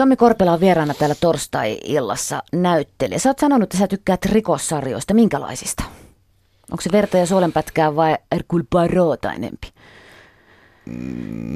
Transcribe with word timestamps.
Tommi 0.00 0.16
Korpela 0.16 0.52
on 0.52 0.60
vieraana 0.60 0.94
täällä 0.94 1.14
torstai-illassa 1.20 2.42
näyttelijä. 2.52 3.18
Sä 3.18 3.28
oot 3.28 3.38
sanonut, 3.38 3.62
että 3.62 3.76
sä 3.78 3.88
tykkäät 3.88 4.24
rikossarjoista. 4.24 5.14
Minkälaisista? 5.14 5.84
Onko 6.70 6.80
se 6.80 6.92
verta 6.92 7.18
ja 7.18 7.26
suolenpätkää 7.26 7.96
vai 7.96 8.16
Hercule 8.32 8.64
Poirot 8.70 9.24
enempi? 9.24 9.68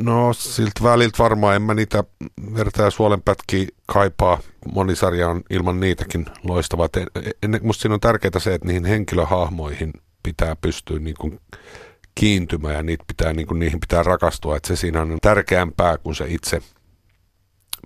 No 0.03 0.33
siltä 0.33 0.81
väliltä 0.83 1.19
varmaan 1.19 1.57
en 1.57 1.63
mä 1.63 1.75
niitä 1.75 2.05
verta 2.57 2.83
ja 2.83 2.91
suolenpätkiä 2.91 3.67
kaipaa. 3.87 4.39
Monisarja 4.75 5.29
on 5.29 5.43
ilman 5.51 5.81
niitäkin 5.81 6.27
loistava. 6.43 6.89
Musta 7.63 7.83
siinä 7.83 7.95
on 7.95 8.01
tärkeää 8.01 8.39
se, 8.39 8.55
että 8.55 8.67
niihin 8.67 8.85
henkilöhahmoihin 8.85 9.93
pitää 10.23 10.57
pystyä 10.57 10.99
niin 10.99 11.17
kuin 11.21 11.41
kiintymään 12.15 12.75
ja 12.75 12.83
niitä 12.83 13.05
pitää, 13.07 13.33
niin 13.33 13.47
kuin, 13.47 13.59
niihin 13.59 13.81
pitää 13.81 14.03
rakastua. 14.03 14.57
Että 14.57 14.69
se 14.69 14.77
siinä 14.77 15.01
on 15.01 15.19
tärkeämpää 15.23 15.99
kuin 15.99 16.15
se 16.15 16.25
itse 16.29 16.61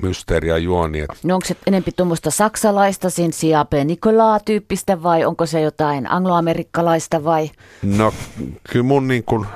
mysteeri 0.03 0.49
ja 0.49 0.59
juoni. 0.59 1.07
No 1.25 1.35
onko 1.35 1.47
se 1.47 1.57
enempi 1.67 1.93
tuommoista 1.93 2.31
saksalaista, 2.31 3.11
sin 3.11 3.33
Siape 3.33 3.85
Nicolaa-tyyppistä 3.85 5.03
vai 5.03 5.25
onko 5.25 5.47
se 5.47 5.61
jotain 5.61 6.11
angloamerikkalaista 6.11 7.25
vai? 7.25 7.51
No 7.83 8.13
kyllä 8.71 8.85
mun 8.85 9.09
niin 9.09 9.25
kuin, 9.25 9.47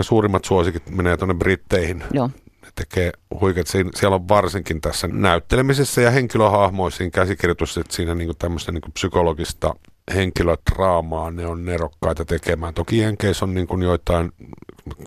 suurimmat 0.00 0.44
suosikit 0.44 0.90
menee 0.90 1.16
tuonne 1.16 1.34
Britteihin. 1.34 2.04
Joo. 2.12 2.30
Ne 2.62 2.68
tekee 2.74 3.12
huikeat. 3.40 3.66
Siellä 3.94 4.14
on 4.14 4.28
varsinkin 4.28 4.80
tässä 4.80 5.08
näyttelemisessä 5.08 6.00
ja 6.00 6.10
henkilöhahmoissa 6.10 7.10
käsikirjoitus, 7.10 7.78
että 7.78 7.96
siinä 7.96 8.14
niin 8.14 8.30
tämmöistä 8.38 8.72
niin 8.72 8.92
psykologista 8.92 9.74
henkilödraamaa 10.14 11.30
ne 11.30 11.46
on 11.46 11.64
nerokkaita 11.64 12.24
tekemään. 12.24 12.74
Toki 12.74 12.98
Jenkeissä 12.98 13.44
on 13.44 13.54
niin 13.54 13.66
kuin 13.66 13.82
joitain 13.82 14.32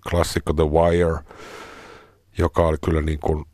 klassikko 0.09 0.53
The 0.53 0.63
Wire, 0.63 1.19
joka 2.37 2.67
oli 2.67 2.77
kyllä 2.85 3.01
niin 3.01 3.19
kuin 3.19 3.45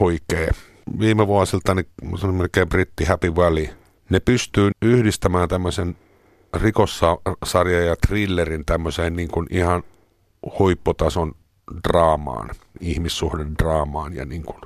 huikea. 0.00 0.52
Viime 0.98 1.26
vuosilta 1.26 1.74
niin 1.74 1.86
se 2.20 2.26
on 2.26 2.34
melkein 2.34 2.68
britti 2.68 3.04
Happy 3.04 3.36
Valley. 3.36 3.68
Ne 4.10 4.20
pystyy 4.20 4.70
yhdistämään 4.82 5.48
tämmöisen 5.48 5.96
rikossarjan 6.54 7.86
ja 7.86 7.96
thrillerin 8.06 8.64
tämmöiseen 8.64 9.16
niin 9.16 9.28
kuin 9.28 9.46
ihan 9.50 9.82
huipputason 10.58 11.32
draamaan, 11.88 12.50
ihmissuhden 12.80 13.54
draamaan 13.58 14.14
ja 14.14 14.24
niin 14.24 14.42
kuin 14.42 14.58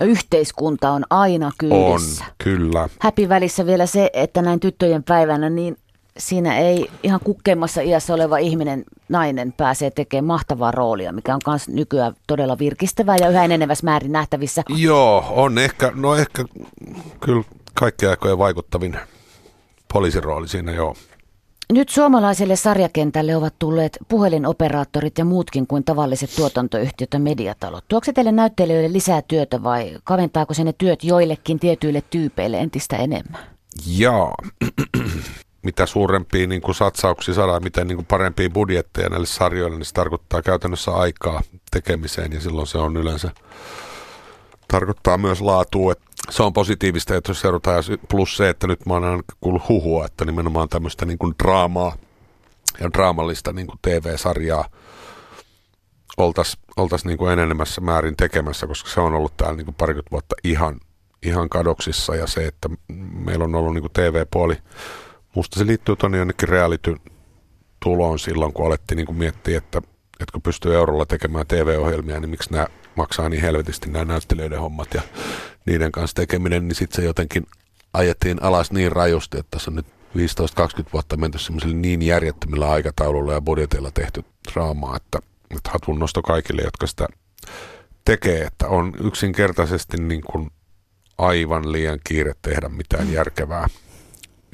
Yhteiskunta 0.00 0.90
on 0.90 1.04
aina 1.10 1.50
kyydissä. 1.58 2.24
On, 2.24 2.30
kyllä. 2.44 2.88
Häpi 3.00 3.28
välissä 3.28 3.66
vielä 3.66 3.86
se, 3.86 4.10
että 4.12 4.42
näin 4.42 4.60
tyttöjen 4.60 5.04
päivänä, 5.04 5.50
niin 5.50 5.76
siinä 6.18 6.58
ei 6.58 6.90
ihan 7.02 7.20
kukkeimmassa 7.24 7.80
iässä 7.80 8.14
oleva 8.14 8.38
ihminen, 8.38 8.84
nainen 9.08 9.52
pääsee 9.52 9.90
tekemään 9.90 10.24
mahtavaa 10.24 10.70
roolia, 10.70 11.12
mikä 11.12 11.34
on 11.34 11.40
myös 11.46 11.68
nykyään 11.68 12.14
todella 12.26 12.58
virkistävää 12.58 13.16
ja 13.16 13.28
yhä 13.28 13.44
enenevässä 13.44 13.84
määrin 13.84 14.12
nähtävissä. 14.12 14.62
Joo, 14.68 15.24
on 15.30 15.58
ehkä, 15.58 15.92
no 15.94 16.14
ehkä 16.14 16.44
kyllä 17.20 17.42
kaikkien 17.74 18.10
aikojen 18.10 18.38
vaikuttavin 18.38 18.96
poliisirooli 19.92 20.48
siinä, 20.48 20.72
joo. 20.72 20.96
Nyt 21.72 21.88
suomalaiselle 21.88 22.56
sarjakentälle 22.56 23.36
ovat 23.36 23.54
tulleet 23.58 23.98
puhelinoperaattorit 24.08 25.18
ja 25.18 25.24
muutkin 25.24 25.66
kuin 25.66 25.84
tavalliset 25.84 26.30
tuotantoyhtiöt 26.36 27.12
ja 27.12 27.18
mediatalot. 27.18 27.84
Tuokse 27.88 28.08
se 28.08 28.12
teille 28.12 28.32
näyttelijöille 28.32 28.92
lisää 28.92 29.22
työtä 29.22 29.62
vai 29.62 29.98
kaventaako 30.04 30.54
se 30.54 30.64
ne 30.64 30.72
työt 30.78 31.04
joillekin 31.04 31.58
tietyille 31.58 32.02
tyypeille 32.10 32.58
entistä 32.58 32.96
enemmän? 32.96 33.40
Joo. 33.86 34.34
mitä 35.62 35.86
suurempia 35.86 36.46
niin 36.46 36.60
kuin 36.60 36.74
satsauksia 36.74 37.34
saadaan, 37.34 37.62
miten 37.62 37.86
niin 37.86 37.96
kuin 37.96 38.06
parempia 38.06 38.50
budjetteja 38.50 39.08
näille 39.08 39.26
sarjoille, 39.26 39.76
niin 39.76 39.84
se 39.84 39.94
tarkoittaa 39.94 40.42
käytännössä 40.42 40.92
aikaa 40.92 41.40
tekemiseen 41.70 42.32
ja 42.32 42.40
silloin 42.40 42.66
se 42.66 42.78
on 42.78 42.96
yleensä 42.96 43.30
tarkoittaa 44.68 45.18
myös 45.18 45.40
laatua, 45.40 45.94
se 46.30 46.42
on 46.42 46.52
positiivista, 46.52 47.16
että 47.16 47.30
jos 47.30 47.40
seurataan, 47.40 47.84
plus 48.08 48.36
se, 48.36 48.48
että 48.48 48.66
nyt 48.66 48.86
mä 48.86 48.94
oon 48.94 49.22
kuullut 49.40 49.68
huhua, 49.68 50.06
että 50.06 50.24
nimenomaan 50.24 50.68
tämmöistä 50.68 51.06
niin 51.06 51.18
kuin 51.18 51.34
draamaa 51.42 51.96
ja 52.80 52.90
draamallista 52.92 53.52
niin 53.52 53.66
kuin 53.66 53.78
TV-sarjaa 53.82 54.64
oltaisiin 56.16 56.62
oltais 56.76 57.04
niin 57.04 57.18
kuin 57.18 57.32
enenemässä 57.32 57.80
määrin 57.80 58.16
tekemässä, 58.16 58.66
koska 58.66 58.90
se 58.90 59.00
on 59.00 59.14
ollut 59.14 59.36
täällä 59.36 59.56
niin 59.56 59.64
kuin 59.64 59.74
parikymmentä 59.74 60.10
vuotta 60.10 60.36
ihan, 60.44 60.80
ihan 61.22 61.48
kadoksissa 61.48 62.14
ja 62.14 62.26
se, 62.26 62.46
että 62.46 62.68
meillä 63.24 63.44
on 63.44 63.54
ollut 63.54 63.74
niin 63.74 63.82
kuin 63.82 63.92
TV-puoli, 63.92 64.56
musta 65.34 65.58
se 65.58 65.66
liittyy 65.66 65.96
tuonne 65.96 66.18
jonnekin 66.18 66.48
reality 66.48 66.96
tuloon 67.82 68.18
silloin, 68.18 68.52
kun 68.52 68.66
alettiin 68.66 68.96
niin 68.96 69.06
kuin 69.06 69.18
miettiä, 69.18 69.58
että, 69.58 69.78
että 70.20 70.32
kun 70.32 70.42
pystyy 70.42 70.74
eurolla 70.74 71.06
tekemään 71.06 71.46
TV-ohjelmia, 71.46 72.20
niin 72.20 72.30
miksi 72.30 72.52
nämä 72.52 72.66
maksaa 72.94 73.28
niin 73.28 73.42
helvetisti 73.42 73.90
nämä 73.90 74.04
näyttelijöiden 74.04 74.60
hommat 74.60 74.94
ja 74.94 75.02
niiden 75.66 75.92
kanssa 75.92 76.14
tekeminen, 76.14 76.68
niin 76.68 76.76
sitten 76.76 76.96
se 76.96 77.06
jotenkin 77.06 77.46
ajettiin 77.92 78.42
alas 78.42 78.72
niin 78.72 78.92
rajusti, 78.92 79.38
että 79.38 79.50
tässä 79.50 79.70
on 79.70 79.74
nyt 79.74 79.86
15-20 79.86 79.90
vuotta 80.92 81.16
menty 81.16 81.38
semmoiselle 81.38 81.76
niin 81.76 82.02
järjettömillä 82.02 82.70
aikataululla 82.70 83.32
ja 83.32 83.40
budjeteilla 83.40 83.90
tehty 83.90 84.24
draamaa, 84.52 84.96
että, 84.96 85.18
että 85.50 85.70
hatun 85.70 85.98
nosto 85.98 86.22
kaikille, 86.22 86.62
jotka 86.62 86.86
sitä 86.86 87.06
tekee, 88.04 88.40
että 88.44 88.68
on 88.68 88.94
yksinkertaisesti 89.04 89.96
niin 89.96 90.22
kuin 90.22 90.50
aivan 91.18 91.72
liian 91.72 91.98
kiire 92.04 92.34
tehdä 92.42 92.68
mitään 92.68 93.12
järkevää. 93.12 93.66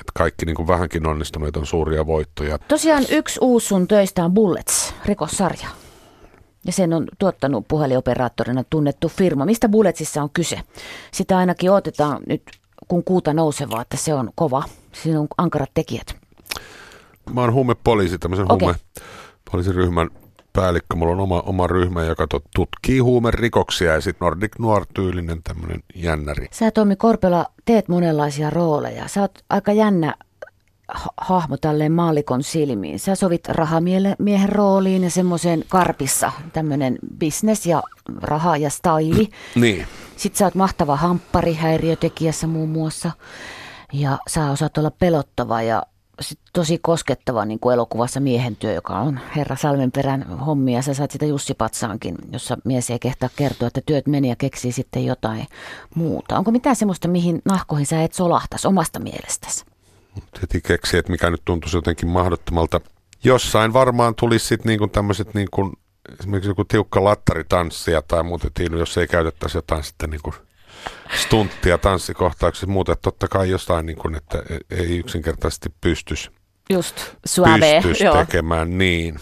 Että 0.06 0.18
kaikki 0.18 0.46
niin 0.46 0.56
kuin 0.56 0.68
vähänkin 0.68 1.06
onnistuneet 1.06 1.56
on 1.56 1.66
suuria 1.66 2.06
voittoja. 2.06 2.58
Tosiaan 2.58 3.04
yksi 3.10 3.38
uusi 3.42 3.66
sun 3.66 3.88
töistä 3.88 4.24
on 4.24 4.34
Bullets, 4.34 4.94
rikossarja. 5.04 5.68
Ja 6.66 6.72
sen 6.72 6.92
on 6.92 7.06
tuottanut 7.18 7.68
puhelinoperaattorina 7.68 8.64
tunnettu 8.70 9.08
firma. 9.08 9.44
Mistä 9.44 9.68
Bulletsissa 9.68 10.22
on 10.22 10.30
kyse? 10.30 10.60
Sitä 11.12 11.38
ainakin 11.38 11.70
otetaan 11.70 12.22
nyt 12.28 12.42
kun 12.88 13.04
kuuta 13.04 13.34
nousevaa, 13.34 13.82
että 13.82 13.96
se 13.96 14.14
on 14.14 14.30
kova. 14.34 14.62
Siinä 14.92 15.20
on 15.20 15.28
ankarat 15.38 15.70
tekijät. 15.74 16.16
Mä 17.34 17.40
oon 17.40 17.52
huumepoliisi, 17.52 18.18
tämmöisen 18.18 18.52
okay. 18.52 18.58
huumepoliisiryhmän 18.58 20.10
päällikkö. 20.56 20.96
Mulla 20.96 21.12
on 21.12 21.20
oma, 21.20 21.40
oma 21.46 21.66
ryhmä, 21.66 22.04
joka 22.04 22.26
tutkii 22.54 22.98
huumerikoksia 22.98 23.92
ja 23.92 24.00
sitten 24.00 24.26
Nordic 24.26 24.58
Noir-tyylinen 24.58 25.42
tämmöinen 25.44 25.80
jännäri. 25.94 26.46
Sä 26.50 26.70
Tomi 26.70 26.96
Korpela 26.96 27.46
teet 27.64 27.88
monenlaisia 27.88 28.50
rooleja. 28.50 29.08
Sä 29.08 29.20
oot 29.20 29.44
aika 29.50 29.72
jännä 29.72 30.14
hahmo 31.16 31.56
tälleen 31.56 31.92
maalikon 31.92 32.42
silmiin. 32.42 32.98
Sä 32.98 33.14
sovit 33.14 33.48
rahamiehen 33.48 34.48
rooliin 34.48 35.04
ja 35.04 35.10
semmoiseen 35.10 35.64
karpissa 35.68 36.32
tämmöinen 36.52 36.98
business 37.18 37.66
ja 37.66 37.82
raha 38.22 38.56
ja 38.56 38.70
staili. 38.70 39.28
Niin. 39.54 39.86
Sitten 40.16 40.38
sä 40.38 40.44
oot 40.44 40.54
mahtava 40.54 40.96
hamppari 40.96 41.54
häiriötekijässä 41.54 42.46
muun 42.46 42.68
muassa. 42.68 43.10
Ja 43.92 44.18
sä 44.28 44.50
osaat 44.50 44.78
olla 44.78 44.90
pelottava 44.90 45.62
ja 45.62 45.82
sit 46.20 46.38
tosi 46.52 46.78
koskettava 46.78 47.44
niin 47.44 47.60
kuin 47.60 47.74
elokuvassa 47.74 48.20
Miehen 48.20 48.56
työ, 48.56 48.72
joka 48.72 48.98
on 48.98 49.20
Herra 49.36 49.56
Salmenperän 49.56 50.38
hommia. 50.38 50.82
Sä 50.82 50.94
saat 50.94 51.10
sitä 51.10 51.26
Jussi 51.26 51.54
Patsaankin, 51.54 52.14
jossa 52.32 52.56
mies 52.64 52.90
ei 52.90 52.98
kehtaa 52.98 53.28
kertoa, 53.36 53.68
että 53.68 53.80
työt 53.86 54.06
meni 54.06 54.28
ja 54.28 54.36
keksii 54.36 54.72
sitten 54.72 55.04
jotain 55.04 55.46
muuta. 55.94 56.38
Onko 56.38 56.50
mitään 56.50 56.76
semmoista, 56.76 57.08
mihin 57.08 57.42
nahkoihin 57.44 57.86
sä 57.86 58.02
et 58.02 58.12
solahtaisi 58.12 58.68
omasta 58.68 58.98
mielestäsi? 58.98 59.64
heti 60.42 60.60
keksi, 60.60 60.96
että 60.96 61.12
mikä 61.12 61.30
nyt 61.30 61.42
tuntuisi 61.44 61.76
jotenkin 61.76 62.08
mahdottomalta. 62.08 62.80
Jossain 63.24 63.72
varmaan 63.72 64.14
tulisi 64.14 64.46
sitten 64.46 64.66
niinku 64.66 64.88
tämmöiset 64.88 65.34
niinku, 65.34 65.72
esimerkiksi 66.20 66.50
joku 66.50 66.64
tiukka 66.64 67.04
lattaritanssia 67.04 68.02
tai 68.02 68.22
muuta, 68.22 68.48
jos 68.78 68.98
ei 68.98 69.06
käytettäisi 69.06 69.58
jotain 69.58 69.84
sitten 69.84 70.10
niinku 70.10 70.34
stunttia 71.20 71.78
tanssikohtauksessa 71.78 72.66
muuta, 72.66 72.96
totta 72.96 73.28
kai 73.28 73.50
jostain, 73.50 73.86
niin 73.86 73.98
kuin, 73.98 74.14
että 74.14 74.42
ei 74.70 74.98
yksinkertaisesti 74.98 75.68
pystyisi 75.80 76.30
Just 76.70 76.96
suave, 77.26 77.74
pystyisi 77.82 78.04
tekemään 78.18 78.78
niin, 78.78 79.18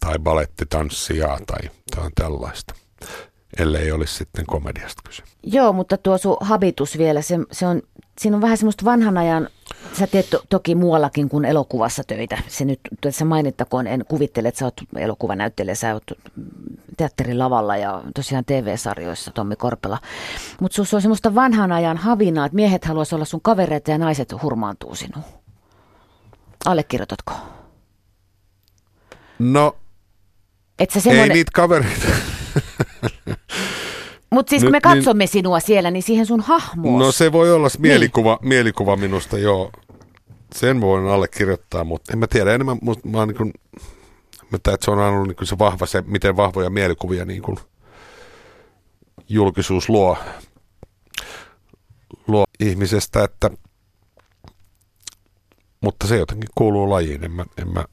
tai 0.00 0.18
balettitanssia 0.18 1.38
tai, 1.46 1.70
tai 1.96 2.10
tällaista 2.14 2.74
ellei 3.58 3.92
olisi 3.92 4.14
sitten 4.14 4.46
komediasta 4.46 5.02
kyse. 5.08 5.22
Joo, 5.42 5.72
mutta 5.72 5.96
tuo 5.96 6.18
sun 6.18 6.36
habitus 6.40 6.98
vielä, 6.98 7.22
se, 7.22 7.38
se 7.52 7.66
on, 7.66 7.82
siinä 8.18 8.36
on 8.36 8.40
vähän 8.40 8.56
semmoista 8.56 8.84
vanhan 8.84 9.18
ajan, 9.18 9.48
sä 9.98 10.06
teet 10.06 10.30
to, 10.30 10.42
toki 10.48 10.74
muuallakin 10.74 11.28
kuin 11.28 11.44
elokuvassa 11.44 12.02
töitä. 12.06 12.38
Se 12.48 12.64
nyt 12.64 12.80
tässä 13.00 13.24
mainittakoon, 13.24 13.86
en 13.86 14.04
kuvittele, 14.08 14.48
että 14.48 14.58
sä 14.58 14.64
oot 14.64 14.80
elokuvanäyttelijä, 14.96 15.74
sä 15.74 15.94
oot 15.94 16.04
teatterin 16.96 17.38
lavalla 17.38 17.76
ja 17.76 18.02
tosiaan 18.14 18.44
TV-sarjoissa 18.44 19.30
Tommi 19.30 19.56
Korpela. 19.56 19.98
Mutta 20.60 20.76
sussa 20.76 20.96
on 20.96 21.02
semmoista 21.02 21.34
vanhan 21.34 21.72
ajan 21.72 21.96
havinaa, 21.96 22.46
että 22.46 22.56
miehet 22.56 22.84
haluaisi 22.84 23.14
olla 23.14 23.24
sun 23.24 23.40
kavereita 23.40 23.90
ja 23.90 23.98
naiset 23.98 24.42
hurmaantuu 24.42 24.94
sinuun. 24.94 25.24
Allekirjoitatko? 26.66 27.32
No, 29.38 29.76
Et 30.78 30.90
sä 30.90 31.00
semmoinen... 31.00 31.30
ei 31.30 31.34
niitä 31.34 31.50
kavereita. 31.54 32.06
Mutta 34.30 34.50
siis 34.50 34.62
kun 34.62 34.72
me 34.72 34.80
katsomme 34.80 35.22
niin, 35.22 35.28
sinua 35.28 35.60
siellä, 35.60 35.90
niin 35.90 36.02
siihen 36.02 36.26
sun 36.26 36.40
hahmoon. 36.40 36.98
No 36.98 37.12
se 37.12 37.32
voi 37.32 37.52
olla 37.52 37.68
mielikuva, 37.78 38.38
niin. 38.40 38.48
mielikuva 38.48 38.96
minusta, 38.96 39.38
joo. 39.38 39.70
Sen 40.54 40.80
voin 40.80 41.06
allekirjoittaa, 41.06 41.84
mutta 41.84 42.12
en 42.12 42.18
mä 42.18 42.26
tiedä. 42.26 42.54
Enemmän 42.54 42.78
mä 43.04 43.18
oon 43.18 43.28
niin 43.28 43.36
kuin, 43.36 43.52
että 44.54 44.76
se 44.80 44.90
on 44.90 44.98
ollut 44.98 45.28
niin 45.28 45.46
se 45.46 45.58
vahva, 45.58 45.86
se, 45.86 46.02
miten 46.06 46.36
vahvoja 46.36 46.70
mielikuvia 46.70 47.24
niin 47.24 47.42
kuin 47.42 47.58
julkisuus 49.28 49.88
luo, 49.88 50.18
luo 52.26 52.44
ihmisestä, 52.60 53.24
että 53.24 53.50
mutta 55.80 56.06
se 56.06 56.16
jotenkin 56.16 56.50
kuuluu 56.54 56.90
lajiin. 56.90 57.24
En 57.24 57.32
mä, 57.32 57.44
en 57.58 57.68
mä 57.72 57.84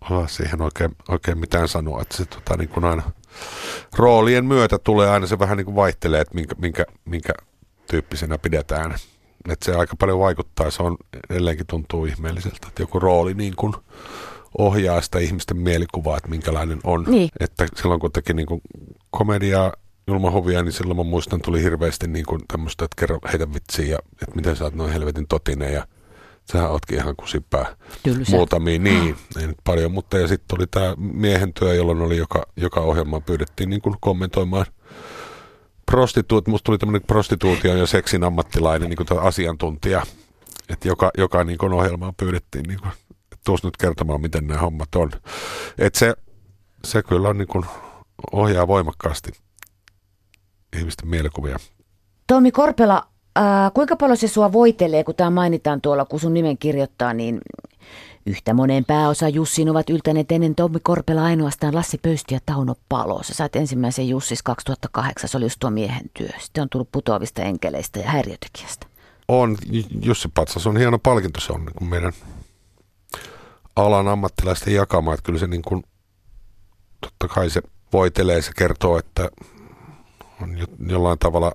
osaa 0.00 0.26
siihen 0.26 0.62
oikein, 0.62 0.96
oikein 1.08 1.38
mitään 1.38 1.68
sanoa. 1.68 2.02
Että 2.02 2.16
se 2.16 2.24
tota, 2.24 2.56
niin 2.56 2.68
kuin 2.68 2.84
aina 2.84 3.02
roolien 3.96 4.44
myötä 4.44 4.78
tulee 4.78 5.10
aina 5.10 5.26
se 5.26 5.38
vähän 5.38 5.56
niin 5.56 5.64
kuin 5.64 5.74
vaihtelee, 5.74 6.20
että 6.20 6.34
minkä, 6.34 6.54
minkä, 6.58 6.84
minkä 7.04 7.32
tyyppisenä 7.90 8.38
pidetään. 8.38 8.94
Että 9.48 9.64
se 9.64 9.74
aika 9.74 9.96
paljon 9.96 10.18
vaikuttaa. 10.18 10.70
Se 10.70 10.82
on 10.82 10.96
edelleenkin 11.30 11.66
tuntuu 11.66 12.04
ihmeelliseltä, 12.04 12.66
että 12.68 12.82
joku 12.82 12.98
rooli 12.98 13.34
niin 13.34 13.56
kuin 13.56 13.72
ohjaa 14.58 15.00
sitä 15.00 15.18
ihmisten 15.18 15.56
mielikuvaa, 15.56 16.16
että 16.16 16.28
minkälainen 16.28 16.80
on. 16.84 17.04
Niin. 17.08 17.28
Että 17.40 17.66
silloin 17.76 18.00
kun 18.00 18.12
teki 18.12 18.34
niin 18.34 18.46
kuin 18.46 18.60
komediaa, 19.10 19.72
julmahovia, 20.06 20.62
niin 20.62 20.72
silloin 20.72 20.96
mä 20.96 21.02
muistan 21.02 21.40
tuli 21.40 21.62
hirveästi 21.62 22.08
niin 22.08 22.26
kuin 22.26 22.40
tämmöistä, 22.48 22.84
että 22.84 23.00
kerro 23.00 23.18
heitä 23.32 23.54
vitsiä 23.54 23.86
ja 23.86 23.98
että 24.22 24.36
miten 24.36 24.56
sä 24.56 24.64
oot 24.64 24.74
noin 24.74 24.92
helvetin 24.92 25.26
totinen 25.26 25.72
ja 25.72 25.86
Sähän 26.52 26.70
ootkin 26.70 26.98
ihan 26.98 27.16
kusipää. 27.16 27.76
Tylsä. 28.02 28.36
Muutamia, 28.36 28.78
niin, 28.78 29.16
ei 29.40 29.46
nyt 29.46 29.56
paljon, 29.64 29.92
mutta 29.92 30.18
ja 30.18 30.28
sitten 30.28 30.58
oli 30.58 30.66
tämä 30.66 30.94
miehen 30.96 31.54
työ, 31.54 31.74
jolloin 31.74 32.00
oli 32.00 32.16
joka, 32.16 32.46
joka 32.56 32.80
ohjelma 32.80 33.20
pyydettiin 33.20 33.70
niin 33.70 33.82
kuin 33.82 33.96
kommentoimaan 34.00 34.66
prostituut, 35.86 36.48
musta 36.48 36.64
tuli 36.64 36.78
tämmöinen 36.78 37.06
prostituution 37.06 37.78
ja 37.78 37.86
seksin 37.86 38.24
ammattilainen 38.24 38.90
niin 38.90 38.96
kuin 38.96 39.20
asiantuntija, 39.20 40.02
että 40.68 40.88
joka, 40.88 41.10
joka 41.18 41.44
niin 41.44 41.58
kuin 41.58 41.72
ohjelmaan 41.72 42.14
pyydettiin 42.14 42.64
niin 42.68 42.80
kuin, 42.80 42.92
tuossa 43.44 43.66
nyt 43.68 43.76
kertomaan, 43.76 44.20
miten 44.20 44.46
nämä 44.46 44.60
hommat 44.60 44.94
on. 44.94 45.10
Että 45.78 45.98
se, 45.98 46.14
se 46.84 47.02
kyllä 47.02 47.28
on 47.28 47.38
niin 47.38 47.48
kuin 47.48 47.64
ohjaa 48.32 48.68
voimakkaasti 48.68 49.32
ihmisten 50.78 51.08
mielikuvia. 51.08 51.56
Tomi 52.26 52.52
Korpela, 52.52 53.06
Ää, 53.36 53.70
kuinka 53.70 53.96
paljon 53.96 54.16
se 54.16 54.28
sua 54.28 54.52
voitelee, 54.52 55.04
kun 55.04 55.14
tämä 55.14 55.30
mainitaan 55.30 55.80
tuolla, 55.80 56.04
kun 56.04 56.20
sun 56.20 56.34
nimen 56.34 56.58
kirjoittaa, 56.58 57.12
niin 57.12 57.40
yhtä 58.26 58.54
moneen 58.54 58.84
pääosa 58.84 59.28
Jussin 59.28 59.70
ovat 59.70 59.90
yltäneet 59.90 60.32
ennen 60.32 60.54
Tommi 60.54 60.78
Korpela 60.82 61.24
ainoastaan 61.24 61.74
Lassi 61.74 61.98
Pöysti 61.98 62.34
ja 62.34 62.40
Tauno 62.46 62.74
Palo. 62.88 63.22
Sä 63.22 63.34
sait 63.34 63.56
ensimmäisen 63.56 64.08
Jussis 64.08 64.42
2008, 64.42 65.28
se 65.28 65.36
oli 65.36 65.44
just 65.44 65.56
tuo 65.60 65.70
miehen 65.70 66.10
työ. 66.18 66.28
Sitten 66.38 66.62
on 66.62 66.68
tullut 66.68 66.88
putoavista 66.92 67.42
enkeleistä 67.42 67.98
ja 67.98 68.10
häiriötekijästä. 68.10 68.86
On, 69.28 69.56
Jussi 70.02 70.28
Patsas 70.34 70.66
on 70.66 70.76
hieno 70.76 70.98
palkinto, 70.98 71.40
se 71.40 71.52
on 71.52 71.64
niin 71.64 71.74
kuin 71.74 71.90
meidän 71.90 72.12
alan 73.76 74.08
ammattilaisten 74.08 74.74
jakama, 74.74 75.14
että 75.14 75.26
kyllä 75.26 75.38
se 75.38 75.46
niin 75.46 75.62
kuin, 75.62 75.84
totta 77.00 77.28
kai 77.28 77.50
se 77.50 77.62
voitelee, 77.92 78.42
se 78.42 78.52
kertoo, 78.56 78.98
että 78.98 79.30
on 80.42 80.58
jollain 80.88 81.18
tavalla 81.18 81.52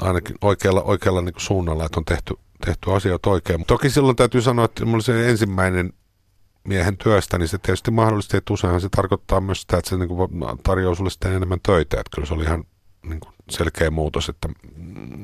ainakin 0.00 0.36
oikealla, 0.40 0.82
oikealla 0.82 1.20
niin 1.20 1.32
kuin 1.32 1.42
suunnalla, 1.42 1.84
että 1.84 2.00
on 2.00 2.04
tehty, 2.04 2.34
tehty 2.64 2.92
asioita 2.92 3.30
oikein. 3.30 3.64
Toki 3.66 3.90
silloin 3.90 4.16
täytyy 4.16 4.42
sanoa, 4.42 4.64
että 4.64 4.84
mulla 4.84 5.02
se 5.02 5.30
ensimmäinen 5.30 5.92
miehen 6.64 6.96
työstä, 6.96 7.38
niin 7.38 7.48
se 7.48 7.58
tietysti 7.58 7.90
mahdollisesti, 7.90 8.36
että 8.36 8.52
useinhan 8.52 8.80
se 8.80 8.88
tarkoittaa 8.88 9.40
myös 9.40 9.60
sitä, 9.60 9.76
että 9.76 9.90
se 9.90 9.96
niin 9.96 10.08
kuin 10.08 10.30
tarjoaa 10.62 10.94
sulle 10.94 11.10
sitten 11.10 11.32
enemmän 11.32 11.60
töitä. 11.62 12.00
Että 12.00 12.10
kyllä 12.14 12.26
se 12.26 12.34
oli 12.34 12.44
ihan 12.44 12.64
niin 13.08 13.20
kuin 13.20 13.34
selkeä 13.50 13.90
muutos, 13.90 14.28
että 14.28 14.48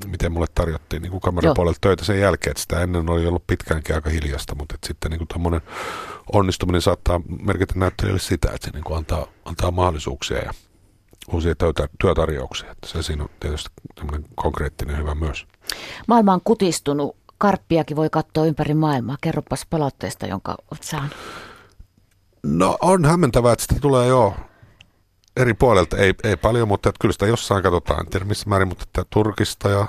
miten 0.07 0.33
mulle 0.33 0.47
tarjottiin 0.55 1.03
niin 1.03 1.21
kamerapuolelta 1.21 1.79
töitä 1.81 2.05
sen 2.05 2.21
jälkeen. 2.21 2.51
Että 2.51 2.61
sitä 2.61 2.81
ennen 2.81 3.11
oli 3.11 3.27
ollut 3.27 3.47
pitkäänkin 3.47 3.95
aika 3.95 4.11
hiljasta, 4.11 4.55
mutta 4.55 4.75
että 4.75 4.87
sitten 4.87 5.11
niin 5.11 5.27
kuin 5.27 5.61
onnistuminen 6.33 6.83
saattaa 6.83 7.21
merkitä 7.43 7.75
näyttelijälle 7.77 8.21
sitä, 8.21 8.51
että 8.55 8.65
se 8.65 8.71
niin 8.71 8.85
kuin 8.85 8.99
antaa, 8.99 9.27
antaa 9.45 9.71
mahdollisuuksia 9.71 10.39
ja 10.39 10.53
uusia 11.33 11.55
työtä, 11.55 11.89
työtarjouksia. 12.01 12.71
Että 12.71 12.89
se 12.89 13.03
siinä 13.03 13.23
on 13.23 13.31
tietysti 13.41 13.71
konkreettinen 14.35 14.99
hyvä 14.99 15.15
myös. 15.15 15.47
Maailma 16.09 16.33
on 16.33 16.41
kutistunut. 16.45 17.17
Karppiakin 17.39 17.97
voi 17.97 18.11
katsoa 18.11 18.45
ympäri 18.45 18.75
maailmaa. 18.75 19.17
Kerropas 19.21 19.67
palautteesta, 19.71 20.27
jonka 20.27 20.57
olet 20.71 20.83
saanut. 20.83 21.17
No 22.43 22.79
on 22.81 23.05
hämmentävää, 23.05 23.53
että 23.53 23.63
sitä 23.63 23.81
tulee 23.81 24.09
jo 24.09 24.35
eri 25.37 25.55
puolelta. 25.55 25.97
Ei, 25.97 26.15
ei 26.25 26.37
paljon, 26.37 26.69
mutta 26.69 26.89
että 26.89 26.99
kyllä 27.01 27.13
sitä 27.13 27.27
jossain 27.27 27.63
katsotaan. 27.63 28.01
En 28.01 28.11
tiedä 28.11 28.25
missä 28.25 28.49
määrin, 28.49 28.69
mutta 28.69 28.85
että 28.87 29.05
Turkista 29.11 29.69
ja 29.69 29.87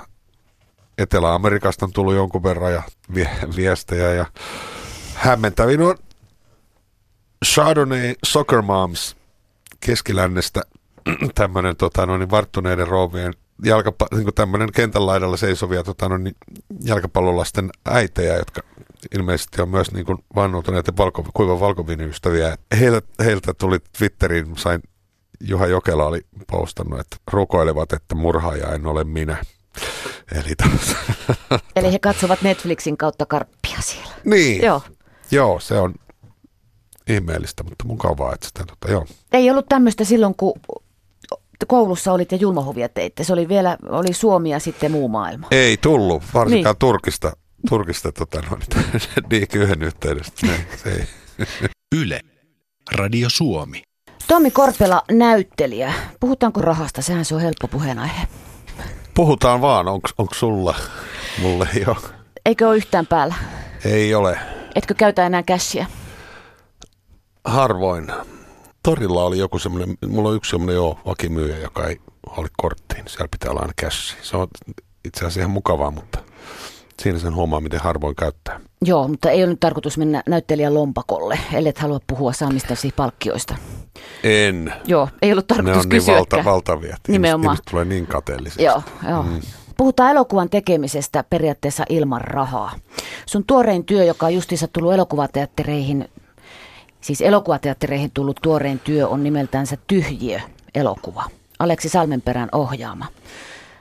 Etelä-Amerikasta 0.98 1.86
on 1.86 1.92
tullut 1.92 2.14
jonkun 2.14 2.42
verran 2.42 2.72
ja 2.72 2.82
vie, 3.14 3.30
viestejä. 3.56 4.14
Ja 4.14 4.26
hämmentävin 5.14 5.82
on 5.82 5.96
Chardonnay 7.44 8.14
Soccer 8.24 8.62
Moms 8.62 9.16
keskilännestä 9.80 10.62
tämmöinen 11.34 11.76
tota, 11.76 12.06
no, 12.06 12.18
niin 12.18 12.30
varttuneiden 12.30 12.88
rouvien 12.88 13.32
jalkapa- 13.64 14.16
niin 14.16 14.34
tämmöinen 14.34 14.72
kentän 14.72 15.06
laidalla 15.06 15.36
seisovia 15.36 15.82
tota, 15.82 16.08
no, 16.08 16.18
niin 16.18 16.36
jalkapallolasten 16.84 17.70
äitejä, 17.86 18.36
jotka 18.36 18.60
ilmeisesti 19.14 19.62
on 19.62 19.68
myös 19.68 19.92
niin 19.92 20.06
vannoutuneita 20.34 20.92
valko, 20.96 21.26
kuivan 21.34 21.60
valkoviniystäviä. 21.60 22.56
Heiltä, 22.80 23.08
heiltä 23.24 23.54
tuli 23.54 23.78
Twitteriin, 23.98 24.56
sain 24.56 24.82
Juha 25.48 25.66
Jokela 25.66 26.06
oli 26.06 26.20
postannut, 26.50 27.00
että 27.00 27.16
rukoilevat, 27.30 27.92
että 27.92 28.14
murhaaja 28.14 28.74
en 28.74 28.86
ole 28.86 29.04
minä. 29.04 29.44
Eli, 30.32 30.54
tos, 30.56 30.96
Eli 31.76 31.92
he 31.92 31.98
katsovat 31.98 32.42
Netflixin 32.42 32.96
kautta 32.96 33.26
karppia 33.26 33.80
siellä. 33.80 34.12
Niin. 34.24 34.62
Joo. 34.62 34.82
Joo, 35.30 35.60
se 35.60 35.78
on 35.78 35.94
ihmeellistä, 37.08 37.62
mutta 37.62 37.84
mukavaa, 37.84 38.34
että 38.34 38.46
sitä, 38.46 38.64
tota, 38.66 38.92
joo. 38.92 39.06
Ei 39.32 39.50
ollut 39.50 39.68
tämmöistä 39.68 40.04
silloin, 40.04 40.34
kun 40.34 40.52
koulussa 41.66 42.12
olit 42.12 42.32
ja 42.32 42.38
julmahuvia 42.38 42.88
teitte. 42.88 43.24
Se 43.24 43.32
oli 43.32 43.48
vielä, 43.48 43.76
oli 43.88 44.12
Suomi 44.12 44.50
ja 44.50 44.58
sitten 44.58 44.92
muu 44.92 45.08
maailma. 45.08 45.46
Ei 45.50 45.76
tullut, 45.76 46.22
varsinkaan 46.34 46.72
niin. 46.74 46.78
Turkista, 46.78 47.32
Turkista 47.68 48.12
tota, 48.12 48.42
no, 48.50 48.58
niin 49.30 49.46
yhden 49.54 49.82
yhteydestä. 49.82 50.46
Ne, 50.46 50.66
se 50.82 50.90
ei. 50.90 51.04
Yle, 52.00 52.20
Radio 52.94 53.30
Suomi. 53.30 53.82
Tommi 54.28 54.50
Korpela, 54.50 55.02
näyttelijä. 55.10 55.92
Puhutaanko 56.20 56.60
rahasta? 56.60 57.02
Sehän 57.02 57.24
se 57.24 57.34
on 57.34 57.40
helppo 57.40 57.68
puheenaihe. 57.68 58.28
Puhutaan 59.14 59.60
vaan, 59.60 59.88
onko 59.88 60.34
sulla? 60.34 60.74
Mulle 61.42 61.68
jo. 61.86 61.96
Eikö 62.46 62.68
ole 62.68 62.76
yhtään 62.76 63.06
päällä? 63.06 63.34
Ei 63.84 64.14
ole. 64.14 64.38
Etkö 64.74 64.94
käytä 64.94 65.26
enää 65.26 65.42
käsiä? 65.42 65.86
Harvoin 67.44 68.12
torilla 68.82 69.24
oli 69.24 69.38
joku 69.38 69.58
semmoinen, 69.58 69.98
mulla 70.08 70.28
on 70.28 70.36
yksi 70.36 70.50
semmoinen 70.50 70.74
joo, 70.74 70.98
vakimyyjä, 71.06 71.58
joka 71.58 71.86
ei 71.86 72.00
ole 72.36 72.48
korttiin. 72.56 73.02
Siellä 73.06 73.28
pitää 73.30 73.50
olla 73.50 73.60
aina 73.60 73.72
käsi. 73.76 74.16
Se 74.22 74.36
on 74.36 74.48
itse 75.04 75.18
asiassa 75.20 75.40
ihan 75.40 75.50
mukavaa, 75.50 75.90
mutta 75.90 76.18
siinä 77.00 77.18
sen 77.18 77.34
huomaa, 77.34 77.60
miten 77.60 77.80
harvoin 77.80 78.16
käyttää. 78.16 78.60
Joo, 78.82 79.08
mutta 79.08 79.30
ei 79.30 79.42
ole 79.42 79.50
nyt 79.50 79.60
tarkoitus 79.60 79.98
mennä 79.98 80.22
näyttelijän 80.28 80.74
lompakolle, 80.74 81.38
ellei 81.52 81.72
halua 81.78 82.00
puhua 82.06 82.32
saamistasi 82.32 82.92
palkkioista. 82.96 83.54
En. 84.24 84.72
Joo, 84.86 85.08
ei 85.22 85.32
ollut 85.32 85.46
tarkoitus 85.46 85.74
Ne 85.74 85.80
on 85.80 85.88
kysyä. 85.88 86.14
niin 86.14 86.18
valta, 86.18 86.44
valtavia. 86.44 86.96
Nimenomaan. 87.08 87.54
Ihmiset 87.54 87.70
tulee 87.70 87.84
niin 87.84 88.06
kateellisesti. 88.06 88.62
Joo, 88.62 88.82
joo. 89.08 89.22
Mm. 89.22 89.40
Puhutaan 89.76 90.10
elokuvan 90.10 90.50
tekemisestä 90.50 91.24
periaatteessa 91.30 91.84
ilman 91.88 92.20
rahaa. 92.20 92.72
Sun 93.26 93.44
tuorein 93.44 93.84
työ, 93.84 94.04
joka 94.04 94.26
on 94.26 94.34
justiinsa 94.34 94.68
tullut 94.68 94.92
elokuvateattereihin 94.92 96.08
Siis 97.02 97.20
elokuvateattereihin 97.20 98.10
tullut 98.14 98.38
tuorein 98.42 98.78
työ 98.78 99.08
on 99.08 99.22
nimeltänsä 99.22 99.76
Tyhjiö-elokuva. 99.86 101.24
Aleksi 101.58 101.88
Salmenperän 101.88 102.48
ohjaama. 102.52 103.06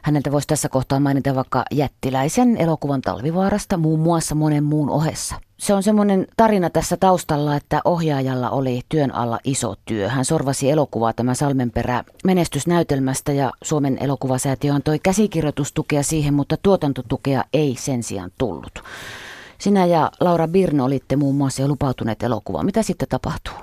Häneltä 0.01 0.31
voisi 0.31 0.48
tässä 0.48 0.70
kohtaa 0.70 1.00
mainita 1.00 1.36
vaikka 1.36 1.65
jättiläisen 1.72 2.58
elokuvan 2.58 3.01
talvivaarasta 3.01 3.77
muun 3.77 4.00
muassa 4.00 4.36
monen 4.36 4.63
muun 4.63 4.89
ohessa. 4.89 5.36
Se 5.58 5.74
on 5.74 5.84
semmoinen 5.84 6.27
tarina 6.38 6.70
tässä 6.70 6.98
taustalla, 6.98 7.55
että 7.55 7.81
ohjaajalla 7.86 8.50
oli 8.50 8.81
työn 8.89 9.15
alla 9.15 9.39
iso 9.43 9.75
työ. 9.86 10.10
Hän 10.10 10.25
sorvasi 10.25 10.72
elokuvaa 10.72 11.13
tämä 11.13 11.34
Salmenperä 11.34 12.03
menestysnäytelmästä 12.24 13.31
ja 13.31 13.51
Suomen 13.63 13.98
elokuvasäätiö 14.01 14.74
antoi 14.74 15.00
käsikirjoitustukea 15.00 16.03
siihen, 16.03 16.34
mutta 16.34 16.58
tuotantotukea 16.63 17.43
ei 17.53 17.75
sen 17.79 18.03
sijaan 18.03 18.31
tullut. 18.38 18.79
Sinä 19.58 19.86
ja 19.86 20.12
Laura 20.20 20.48
Birno 20.48 20.86
olitte 20.86 21.15
muun 21.15 21.36
muassa 21.36 21.62
jo 21.62 21.67
lupautuneet 21.67 22.24
elokuvaan. 22.24 22.65
Mitä 22.65 22.84
sitten 22.84 23.08
tapahtuu? 23.08 23.53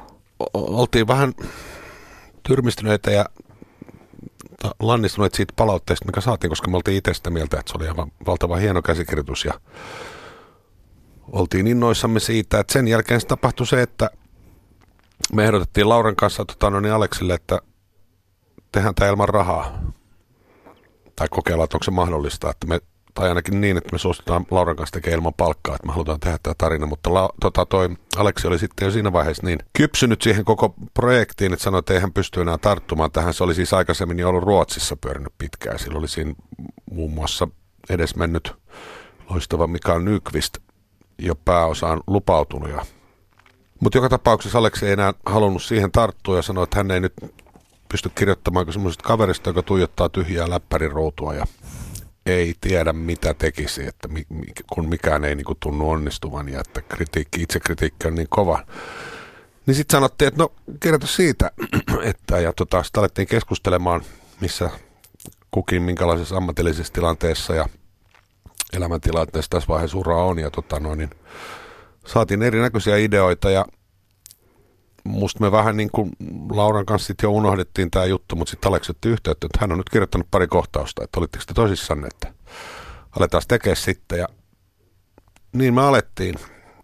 O- 0.41 0.81
oltiin 0.81 1.07
vähän 1.07 1.33
tyrmistyneitä 2.43 3.11
ja 3.11 3.25
lannistuneet 4.81 5.35
siitä 5.35 5.55
palautteesta, 5.57 6.07
mikä 6.07 6.21
saatiin, 6.21 6.49
koska 6.49 6.71
me 6.71 6.77
oltiin 6.77 6.97
itse 6.97 7.15
sitä 7.15 7.31
mieltä, 7.31 7.61
että 7.61 7.73
se 7.73 7.79
oli 7.79 7.89
aivan 7.89 8.13
valtava 8.27 8.57
hieno 8.57 8.83
käsikirjoitus 8.83 9.45
ja 9.45 9.61
oltiin 11.33 11.67
innoissamme 11.67 12.21
siitä, 12.21 12.61
että 12.61 12.73
sen 12.73 12.89
jälkeen 12.89 13.21
se 13.21 13.27
tapahtui 13.27 13.67
se, 13.67 13.83
että 13.83 14.11
me 15.33 15.45
ehdotettiin 15.45 15.89
Lauran 15.89 16.17
kanssa 16.17 16.45
tota, 16.45 16.71
no 16.71 16.81
niin 16.81 16.95
Aleksille, 16.95 17.35
että 17.35 17.61
tehdään 18.73 18.95
tämä 18.95 19.11
ilman 19.11 19.29
rahaa. 19.29 19.83
Tai 21.17 21.29
kokeillaan, 21.31 21.65
että 21.65 21.77
onko 21.77 21.85
se 21.85 21.91
mahdollista, 21.91 22.51
että 22.51 22.67
me 22.67 22.81
tai 23.19 23.29
ainakin 23.29 23.61
niin, 23.61 23.77
että 23.77 23.93
me 23.93 23.99
suostutaan 23.99 24.47
Lauran 24.51 24.77
kanssa 24.77 24.93
tekemään 24.93 25.19
ilman 25.19 25.35
palkkaa, 25.35 25.75
että 25.75 25.87
me 25.87 25.93
halutaan 25.93 26.21
tehdä 26.21 26.39
tämä 26.43 26.55
tarina, 26.59 26.87
mutta 26.87 27.15
la, 27.15 27.31
tota, 27.41 27.67
toi 27.67 27.89
Aleksi 28.17 28.47
oli 28.47 28.59
sitten 28.59 28.87
jo 28.87 28.91
siinä 28.91 29.13
vaiheessa 29.13 29.47
niin 29.47 29.59
kypsynyt 29.73 30.23
siihen 30.23 30.45
koko 30.45 30.75
projektiin, 30.95 31.53
että 31.53 31.63
sanoi, 31.63 31.79
että 31.79 31.95
ei 31.95 32.01
hän 32.01 32.13
pysty 32.13 32.41
enää 32.41 32.59
tarttumaan 32.59 33.11
tähän. 33.11 33.35
Se 33.35 33.45
oli 33.45 33.55
siis 33.55 33.73
aikaisemmin 33.75 34.19
jo 34.19 34.29
ollut 34.29 34.45
Ruotsissa 34.45 34.97
pyörinyt 34.97 35.33
pitkään. 35.39 35.79
Sillä 35.79 35.99
oli 35.99 36.09
siinä 36.09 36.35
muun 36.91 37.13
muassa 37.13 37.49
edesmennyt 37.91 38.53
loistava 39.31 39.67
Mikael 39.67 40.01
Nyqvist 40.01 40.59
jo 41.19 41.35
pääosaan 41.35 42.01
lupautunut. 42.07 42.71
Ja... 42.71 42.87
Mutta 43.81 43.99
joka 43.99 44.09
tapauksessa 44.09 44.59
Aleksi 44.59 44.87
ei 44.87 44.93
enää 44.93 45.15
halunnut 45.27 45.63
siihen 45.63 45.93
tarttua 45.93 46.37
ja 46.37 46.43
sanoi, 46.43 46.65
että 46.65 46.77
hän 46.77 46.91
ei 46.91 47.01
nyt 47.01 47.15
pysty 47.89 48.11
kirjoittamaan 48.15 48.73
semmoisesta 48.73 49.05
kaverista, 49.05 49.51
joka 49.51 49.63
tuijottaa 49.63 50.09
tyhjää 50.09 50.51
läppäriruutua 50.51 51.35
ja 51.35 51.47
ei 52.29 52.55
tiedä 52.61 52.93
mitä 52.93 53.35
tekisi, 53.35 53.87
että 53.87 54.09
mi, 54.09 54.27
kun 54.73 54.89
mikään 54.89 55.25
ei 55.25 55.35
niinku 55.35 55.55
tunnu 55.61 55.91
onnistuvan 55.91 56.49
ja 56.49 56.61
että 56.61 56.83
kritiikki, 56.83 57.43
itsekritiikki 57.43 58.09
on 58.09 58.15
niin 58.15 58.29
kova. 58.31 58.65
Niin 59.67 59.75
sitten 59.75 59.97
sanottiin, 59.97 60.29
että 60.29 60.43
no 60.43 60.53
kirjoita 60.81 61.07
siitä, 61.07 61.51
että 62.03 62.39
ja 62.39 62.53
tota, 62.53 62.83
sitten 62.83 63.01
alettiin 63.01 63.29
keskustelemaan, 63.29 64.03
missä 64.41 64.71
kukin 65.51 65.83
minkälaisessa 65.83 66.37
ammatillisessa 66.37 66.93
tilanteessa 66.93 67.55
ja 67.55 67.69
elämäntilanteessa 68.73 69.51
tässä 69.51 69.69
vaiheessa 69.69 69.99
uraa 69.99 70.25
on 70.25 70.39
ja 70.39 70.51
tota 70.51 70.81
noin, 70.81 70.99
niin 70.99 71.11
saatiin 72.07 72.43
erinäköisiä 72.43 72.97
ideoita 72.97 73.51
ja 73.51 73.67
musta 75.09 75.41
me 75.41 75.53
vähän 75.53 75.77
niin 75.77 75.91
kuin 75.93 76.11
Lauran 76.51 76.87
kanssa 76.87 77.15
jo 77.23 77.31
unohdettiin 77.31 77.91
tämä 77.91 78.05
juttu, 78.05 78.37
mutta 78.37 78.51
sitten 78.51 78.69
Aleksi 78.69 78.93
otti 78.93 79.09
yhteyttä, 79.09 79.47
että 79.47 79.59
hän 79.61 79.73
on 79.73 79.79
nyt 79.79 79.91
kirjoittanut 79.91 80.31
pari 80.31 80.47
kohtausta, 80.47 81.05
että 81.05 81.21
olitteko 81.21 81.45
te 81.47 81.55
tosissanne, 81.55 82.07
että 82.07 82.33
aletaan 83.17 83.43
tekemään 83.49 83.77
sitten. 83.77 84.19
Ja 84.19 84.29
niin 85.53 85.75
me 85.75 85.83
alettiin. 85.83 86.35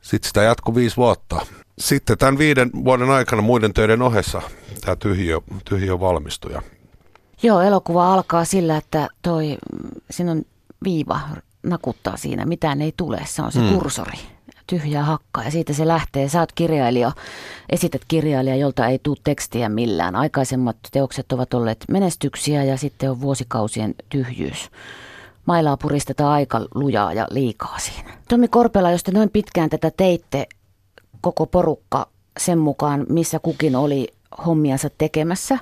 Sitten 0.01 0.29
sitä 0.29 0.43
jatkui 0.43 0.75
viisi 0.75 0.97
vuotta. 0.97 1.47
Sitten 1.79 2.19
tämän 2.19 2.39
viiden 2.39 2.71
vuoden 2.85 3.11
aikana 3.11 3.43
muiden 3.43 3.75
töiden 3.75 4.03
ohessa 4.03 4.43
tämä 4.81 4.97
tyhjö, 4.97 5.41
tyhjö 5.69 6.01
valmistui. 6.01 6.55
Joo, 7.43 7.61
elokuva 7.61 8.15
alkaa 8.15 8.45
sillä, 8.45 8.77
että 8.77 9.09
toi, 9.23 9.57
siinä 10.11 10.33
on 10.33 10.43
viiva 10.85 11.21
nakuttaa 11.63 12.17
siinä, 12.17 12.47
mitään 12.47 12.83
ei 12.83 12.95
tule, 12.97 13.23
se 13.27 13.43
on 13.43 13.53
se 13.53 13.61
mm. 13.61 13.69
kursori 13.69 14.34
tyhjää 14.67 15.05
hakkaa 15.05 15.45
ja 15.45 15.51
siitä 15.51 15.73
se 15.73 15.89
lähtee. 15.89 16.29
Sä 16.29 16.41
oot 16.41 16.53
kirjailija, 16.53 17.13
esität 17.71 18.03
kirjailija, 18.09 18.57
jolta 18.57 18.87
ei 18.87 19.01
tule 19.03 19.17
tekstiä 19.25 19.69
millään. 19.69 20.17
Aikaisemmat 20.17 20.77
teokset 20.93 21.33
ovat 21.33 21.55
olleet 21.55 21.85
menestyksiä 21.91 22.65
ja 22.65 22.77
sitten 22.77 23.11
on 23.11 23.21
vuosikausien 23.21 23.95
tyhjyys. 24.09 24.71
Mailaa 25.47 25.77
puristetaan 25.77 26.33
aika 26.33 26.61
lujaa 26.75 27.13
ja 27.13 27.27
liikaa 27.31 27.79
siinä. 27.79 28.11
Tommi 28.29 28.49
Korpela, 28.49 28.91
jos 28.91 29.03
te 29.03 29.13
noin 29.13 29.31
pitkään 29.31 29.71
tätä 29.71 29.91
teitte, 29.97 30.47
koko 31.21 31.47
porukka 31.47 32.07
sen 32.39 32.59
mukaan, 32.59 33.07
missä 33.09 33.39
kukin 33.39 33.77
oli 33.77 34.09
hommiansa 34.47 34.91
tekemässä, 34.99 35.59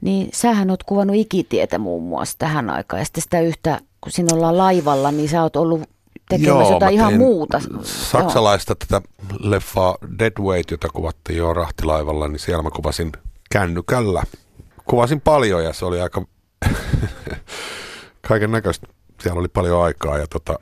niin 0.00 0.28
sähän 0.32 0.70
oot 0.70 0.82
kuvannut 0.82 1.16
ikitietä 1.16 1.78
muun 1.78 2.02
muassa 2.02 2.38
tähän 2.38 2.70
aikaan. 2.70 3.00
Ja 3.00 3.04
sitten 3.04 3.22
sitä 3.22 3.40
yhtä, 3.40 3.80
kun 4.00 4.12
siinä 4.12 4.34
ollaan 4.34 4.58
laivalla, 4.58 5.12
niin 5.12 5.28
sä 5.28 5.42
oot 5.42 5.56
ollut 5.56 5.95
tekemässä 6.28 6.62
Joo, 6.62 6.72
jotain 6.72 6.94
ihan 6.94 7.14
muuta. 7.14 7.60
Saksalaista 7.82 8.70
Joo. 8.70 8.76
tätä 8.88 9.08
leffaa 9.40 9.98
Dead 10.18 10.32
Weight, 10.40 10.70
jota 10.70 10.88
kuvattiin 10.88 11.36
jo 11.38 11.54
rahtilaivalla, 11.54 12.28
niin 12.28 12.38
siellä 12.38 12.62
mä 12.62 12.70
kuvasin 12.70 13.12
kännykällä. 13.50 14.22
Kuvasin 14.84 15.20
paljon 15.20 15.64
ja 15.64 15.72
se 15.72 15.84
oli 15.84 16.00
aika 16.00 16.22
kaiken 18.28 18.50
näköistä. 18.50 18.86
Siellä 19.22 19.40
oli 19.40 19.48
paljon 19.48 19.82
aikaa 19.82 20.18
ja 20.18 20.26
tota, 20.26 20.58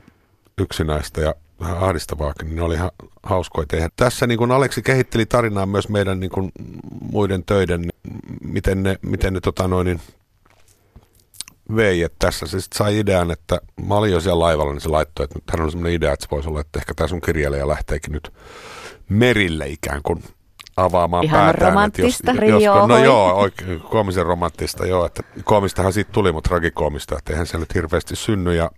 yksinäistä 0.57 1.21
ja 1.21 1.35
vähän 1.59 1.77
ahdistavaakin, 1.77 2.45
niin 2.47 2.55
ne 2.55 2.61
oli 2.61 2.75
ihan 2.75 2.91
hauskoja 3.23 3.67
tehdä. 3.67 3.89
Tässä 3.95 4.27
niin 4.27 4.37
kun 4.37 4.51
Aleksi 4.51 4.81
kehitteli 4.81 5.25
tarinaa 5.25 5.65
myös 5.65 5.89
meidän 5.89 6.19
niin 6.19 6.29
kun 6.29 6.51
muiden 7.11 7.43
töiden, 7.45 7.81
niin 7.81 8.21
miten 8.43 8.83
ne, 8.83 8.95
miten 9.01 9.33
ne 9.33 9.41
tota 9.41 9.67
noin, 9.67 9.85
niin 9.85 10.01
vei, 11.75 12.03
että 12.03 12.15
tässä 12.19 12.47
se 12.47 12.61
sitten 12.61 12.77
sai 12.77 12.99
idean, 12.99 13.31
että 13.31 13.61
mä 13.87 13.95
olin 13.95 14.11
jo 14.11 14.19
siellä 14.19 14.39
laivalla, 14.43 14.73
niin 14.73 14.81
se 14.81 14.89
laittoi, 14.89 15.23
että 15.23 15.35
nyt 15.35 15.43
hän 15.51 15.61
on 15.61 15.71
sellainen 15.71 15.93
idea, 15.93 16.13
että 16.13 16.23
se 16.25 16.31
voisi 16.31 16.49
olla, 16.49 16.61
että 16.61 16.79
ehkä 16.79 16.93
tämä 16.93 17.07
sun 17.07 17.21
kirjailija 17.21 17.67
lähteekin 17.67 18.11
nyt 18.11 18.33
merille 19.09 19.67
ikään 19.67 20.01
kuin 20.03 20.23
avaamaan 20.77 21.25
Ihan 21.25 21.39
päätään. 21.39 21.71
romanttista, 21.71 22.31
että 22.31 22.45
jos, 22.45 22.63
jos, 22.63 22.87
No 22.87 22.97
joo, 22.97 23.33
oikein, 23.33 23.79
koomisen 23.79 24.25
romanttista, 24.25 24.85
joo. 24.85 25.05
Että 25.05 25.23
koomistahan 25.43 25.93
siitä 25.93 26.11
tuli, 26.11 26.31
mutta 26.31 26.47
tragikoomista, 26.47 27.17
että 27.17 27.33
eihän 27.33 27.47
se 27.47 27.57
nyt 27.57 27.73
hirveästi 27.75 28.15
synny 28.15 28.55
ja 28.55 28.71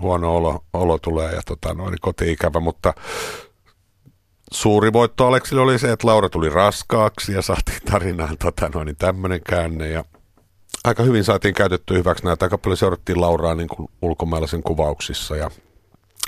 huono 0.00 0.36
olo, 0.36 0.64
olo 0.72 0.98
tulee 0.98 1.32
ja 1.32 1.40
tota, 1.46 1.74
noin, 1.74 1.96
koti-ikävä, 2.00 2.60
mutta 2.60 2.94
suuri 4.52 4.92
voitto 4.92 5.26
Aleksille 5.26 5.62
oli 5.62 5.78
se, 5.78 5.92
että 5.92 6.06
Laura 6.06 6.28
tuli 6.28 6.48
raskaaksi 6.48 7.32
ja 7.32 7.42
saatiin 7.42 7.80
tarinaan 7.90 8.38
tota, 8.38 8.70
noin, 8.74 8.96
tämmöinen 8.96 9.40
käänne 9.48 9.88
ja 9.88 10.04
aika 10.84 11.02
hyvin 11.02 11.24
saatiin 11.24 11.54
käytetty 11.54 11.94
hyväksi 11.94 12.24
näitä. 12.24 12.44
Aika 12.44 12.58
paljon 12.58 12.76
seurattiin 12.76 13.20
Lauraa 13.20 13.54
niin 13.54 13.68
kuin 13.68 13.88
ulkomaalaisen 14.02 14.62
kuvauksissa 14.62 15.36
ja 15.36 15.50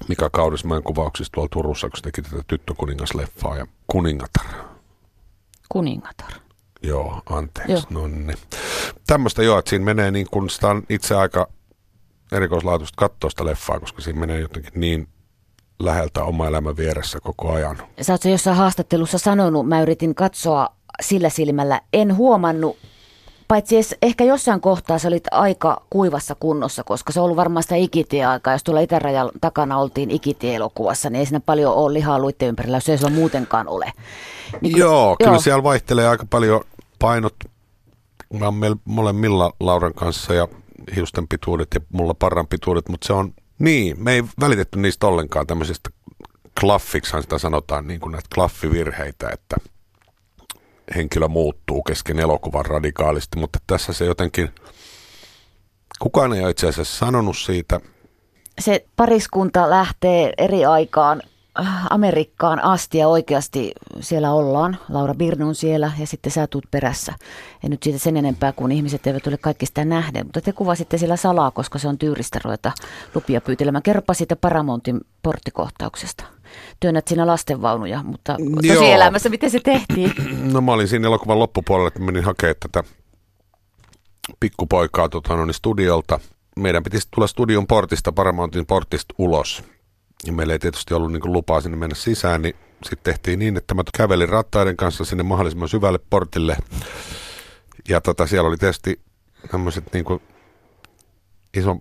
Mika 0.08 0.30
Kaudismäen 0.30 0.82
kuvauksissa 0.82 1.32
tuolla 1.32 1.48
Turussa, 1.52 1.88
kun 1.88 1.96
se 1.96 2.02
teki 2.02 2.22
tätä 2.22 2.42
tyttökuningasleffaa 2.46 3.56
ja 3.56 3.66
Kuningatar. 3.86 4.46
Kuningatar. 5.68 6.32
Joo, 6.82 7.22
anteeksi. 7.30 7.72
Joo. 7.72 7.82
No 7.90 8.06
niin. 8.06 8.38
Tämmöistä 9.06 9.42
joo, 9.42 9.58
että 9.58 9.68
siinä 9.68 9.84
menee 9.84 10.10
niin 10.10 10.26
kuin 10.30 10.50
sitä 10.50 10.68
on 10.68 10.82
itse 10.88 11.14
aika 11.16 11.48
erikoislaatuista 12.32 12.96
katsoa 12.96 13.30
sitä 13.30 13.44
leffaa, 13.44 13.80
koska 13.80 14.02
siinä 14.02 14.20
menee 14.20 14.40
jotenkin 14.40 14.72
niin 14.74 15.08
läheltä 15.78 16.24
oma 16.24 16.46
elämän 16.46 16.76
vieressä 16.76 17.20
koko 17.20 17.52
ajan. 17.52 17.82
Sä 18.00 18.12
oot 18.12 18.24
jossain 18.24 18.56
haastattelussa 18.56 19.18
sanonut, 19.18 19.68
mä 19.68 19.82
yritin 19.82 20.14
katsoa 20.14 20.68
sillä 21.02 21.28
silmällä, 21.28 21.80
en 21.92 22.16
huomannut 22.16 22.76
Paitsi 23.48 23.76
ehkä 24.02 24.24
jossain 24.24 24.60
kohtaa 24.60 24.98
sä 24.98 25.08
olit 25.08 25.24
aika 25.30 25.82
kuivassa 25.90 26.34
kunnossa, 26.34 26.84
koska 26.84 27.12
se 27.12 27.20
on 27.20 27.24
ollut 27.24 27.36
varmaan 27.36 27.62
sitä 27.62 27.74
ikitie-aikaa. 27.74 28.54
Jos 28.54 28.64
tuolla 28.64 28.80
itärajan 28.80 29.30
takana 29.40 29.78
oltiin 29.78 30.10
ikitie-elokuvassa, 30.10 31.10
niin 31.10 31.20
ei 31.20 31.26
siinä 31.26 31.40
paljon 31.40 31.74
ole 31.74 31.94
lihaa 31.94 32.18
luitten 32.18 32.48
ympärillä, 32.48 32.76
jos 32.76 32.88
ei 32.88 32.98
sulla 32.98 33.10
muutenkaan 33.10 33.68
ole. 33.68 33.92
Niin, 34.60 34.76
joo, 34.76 35.16
kyllä 35.18 35.30
joo. 35.30 35.40
siellä 35.40 35.62
vaihtelee 35.62 36.08
aika 36.08 36.26
paljon 36.30 36.60
painot. 36.98 37.34
Mä 38.38 38.44
oon 38.44 38.54
meillä 38.54 38.76
molemmilla 38.84 39.52
Lauran 39.60 39.94
kanssa 39.94 40.34
ja 40.34 40.48
hiusten 40.96 41.28
pituudet 41.28 41.68
ja 41.74 41.80
mulla 41.92 42.14
parran 42.14 42.46
pituudet, 42.46 42.88
mutta 42.88 43.06
se 43.06 43.12
on 43.12 43.34
niin, 43.58 44.02
me 44.02 44.12
ei 44.12 44.24
välitetty 44.40 44.78
niistä 44.78 45.06
ollenkaan 45.06 45.46
tämmöisestä 45.46 45.90
klaffiksahan 46.60 47.22
sitä 47.22 47.38
sanotaan, 47.38 47.86
niin 47.86 48.00
kuin 48.00 48.12
näitä 48.12 48.28
klaffivirheitä, 48.34 49.28
että– 49.28 49.56
henkilö 50.96 51.28
muuttuu 51.28 51.82
kesken 51.82 52.18
elokuvan 52.18 52.66
radikaalisti, 52.66 53.38
mutta 53.38 53.58
tässä 53.66 53.92
se 53.92 54.04
jotenkin, 54.04 54.48
kukaan 55.98 56.32
ei 56.32 56.42
ole 56.42 56.50
itse 56.50 56.68
asiassa 56.68 57.06
sanonut 57.06 57.38
siitä. 57.38 57.80
Se 58.60 58.86
pariskunta 58.96 59.70
lähtee 59.70 60.32
eri 60.38 60.64
aikaan 60.64 61.22
Amerikkaan 61.90 62.64
asti 62.64 62.98
ja 62.98 63.08
oikeasti 63.08 63.72
siellä 64.00 64.32
ollaan. 64.32 64.78
Laura 64.88 65.14
Birne 65.14 65.44
on 65.44 65.54
siellä 65.54 65.92
ja 65.98 66.06
sitten 66.06 66.32
sä 66.32 66.46
tuut 66.46 66.64
perässä. 66.70 67.12
En 67.64 67.70
nyt 67.70 67.82
siitä 67.82 67.98
sen 67.98 68.16
enempää, 68.16 68.52
kun 68.52 68.72
ihmiset 68.72 69.06
eivät 69.06 69.26
ole 69.26 69.36
kaikki 69.38 69.66
sitä 69.66 69.84
nähneet, 69.84 70.26
mutta 70.26 70.40
te 70.40 70.52
kuvasitte 70.52 70.98
siellä 70.98 71.16
salaa, 71.16 71.50
koska 71.50 71.78
se 71.78 71.88
on 71.88 71.98
tyyristä 71.98 72.40
ruveta 72.44 72.72
lupia 73.14 73.40
pyytelemään. 73.40 73.82
Kerropa 73.82 74.14
siitä 74.14 74.36
Paramontin 74.36 75.00
porttikohtauksesta 75.22 76.24
työnnät 76.80 77.08
siinä 77.08 77.26
lastenvaunuja, 77.26 78.02
mutta 78.02 78.36
tosielämässä 78.68 79.28
miten 79.28 79.50
se 79.50 79.60
tehtiin? 79.60 80.12
No 80.52 80.60
mä 80.60 80.72
olin 80.72 80.88
siinä 80.88 81.06
elokuvan 81.06 81.38
loppupuolella, 81.38 81.88
että 81.88 82.00
menin 82.00 82.24
hakemaan 82.24 82.56
tätä 82.60 82.84
pikkupoikaa 84.40 85.08
tota, 85.08 85.36
no, 85.36 85.44
niin 85.44 85.54
studiolta. 85.54 86.20
Meidän 86.56 86.82
piti 86.82 86.98
tulla 87.10 87.26
studion 87.26 87.66
portista, 87.66 88.12
Paramountin 88.12 88.66
portista 88.66 89.14
ulos. 89.18 89.62
Ja 90.26 90.32
meillä 90.32 90.52
ei 90.52 90.58
tietysti 90.58 90.94
ollut 90.94 91.12
niin 91.12 91.32
lupaa 91.32 91.60
sinne 91.60 91.76
mennä 91.76 91.94
sisään, 91.94 92.42
niin 92.42 92.56
sitten 92.82 93.12
tehtiin 93.12 93.38
niin, 93.38 93.56
että 93.56 93.74
mä 93.74 93.82
kävelin 93.96 94.28
rattaiden 94.28 94.76
kanssa 94.76 95.04
sinne 95.04 95.22
mahdollisimman 95.22 95.68
syvälle 95.68 95.98
portille. 96.10 96.56
Ja 97.88 98.00
tota, 98.00 98.26
siellä 98.26 98.48
oli 98.48 98.56
tietysti 98.56 99.00
tämmöiset 99.50 99.84
niin 99.92 100.04
kuin 100.04 100.22
iso 101.56 101.76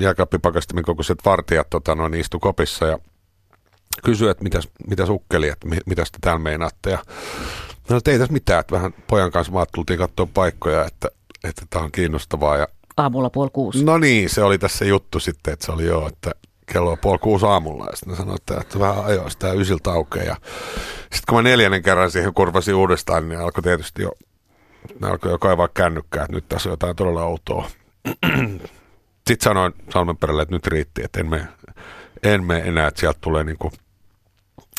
jääkaappipakastimen 0.00 0.84
kokoiset 0.84 1.18
vartijat 1.24 1.70
tota, 1.70 1.94
noin, 1.94 2.14
istu 2.14 2.38
kopissa 2.38 2.86
ja 2.86 2.98
kysyi, 4.04 4.28
että 4.28 4.44
mitäs, 4.44 4.68
mitäs 4.88 5.08
ukkeli, 5.08 5.48
että 5.48 5.68
mitä 5.86 6.02
te 6.02 6.18
täällä 6.20 6.38
meinaatte. 6.38 6.90
Ja 6.90 6.98
no, 7.90 8.00
ei 8.06 8.18
tässä 8.18 8.32
mitään, 8.32 8.60
että 8.60 8.74
vähän 8.74 8.94
pojan 9.06 9.30
kanssa 9.30 9.52
vaan 9.52 9.66
tultiin 9.74 9.98
katsoa 9.98 10.28
paikkoja, 10.34 10.84
että, 10.84 11.08
että 11.44 11.66
tämä 11.70 11.84
on 11.84 11.92
kiinnostavaa. 11.92 12.56
Ja, 12.56 12.68
Aamulla 12.96 13.30
puoli 13.30 13.50
kuusi. 13.52 13.84
No 13.84 13.98
niin, 13.98 14.30
se 14.30 14.42
oli 14.42 14.58
tässä 14.58 14.84
juttu 14.84 15.20
sitten, 15.20 15.52
että 15.52 15.66
se 15.66 15.72
oli 15.72 15.84
joo, 15.84 16.08
että 16.08 16.30
kello 16.66 16.96
puoli 16.96 17.18
kuusi 17.18 17.46
aamulla. 17.46 17.86
Ja 17.90 17.96
sitten 17.96 18.16
sanoin, 18.16 18.36
että, 18.36 18.60
että 18.60 18.78
vähän 18.78 19.04
ajoa 19.04 19.30
sitä 19.30 19.52
ysiltä 19.52 19.92
aukeaa. 19.92 20.24
Ja 20.24 20.36
sitten 21.00 21.22
kun 21.28 21.38
mä 21.38 21.42
neljännen 21.42 21.82
kerran 21.82 22.10
siihen 22.10 22.34
kurvasin 22.34 22.74
uudestaan, 22.74 23.28
niin 23.28 23.40
alkoi 23.40 23.62
tietysti 23.62 24.02
jo, 24.02 24.12
ne 25.00 25.08
alkoi 25.08 25.30
jo 25.30 25.38
kaivaa 25.38 25.68
kännykkää, 25.68 26.24
että 26.24 26.34
nyt 26.34 26.48
tässä 26.48 26.68
on 26.68 26.72
jotain 26.72 26.96
todella 26.96 27.24
outoa. 27.24 27.70
Sitten 29.28 29.44
sanoin 29.44 29.72
Salmenperälle, 29.92 30.42
että 30.42 30.54
nyt 30.54 30.66
riitti, 30.66 31.02
että 31.04 31.20
en 31.20 31.30
me, 31.30 31.48
en 32.22 32.44
me 32.44 32.58
enää, 32.58 32.86
että 32.86 33.00
sieltä 33.00 33.18
tulee 33.20 33.44
niin 33.44 33.58
kuin 33.58 33.72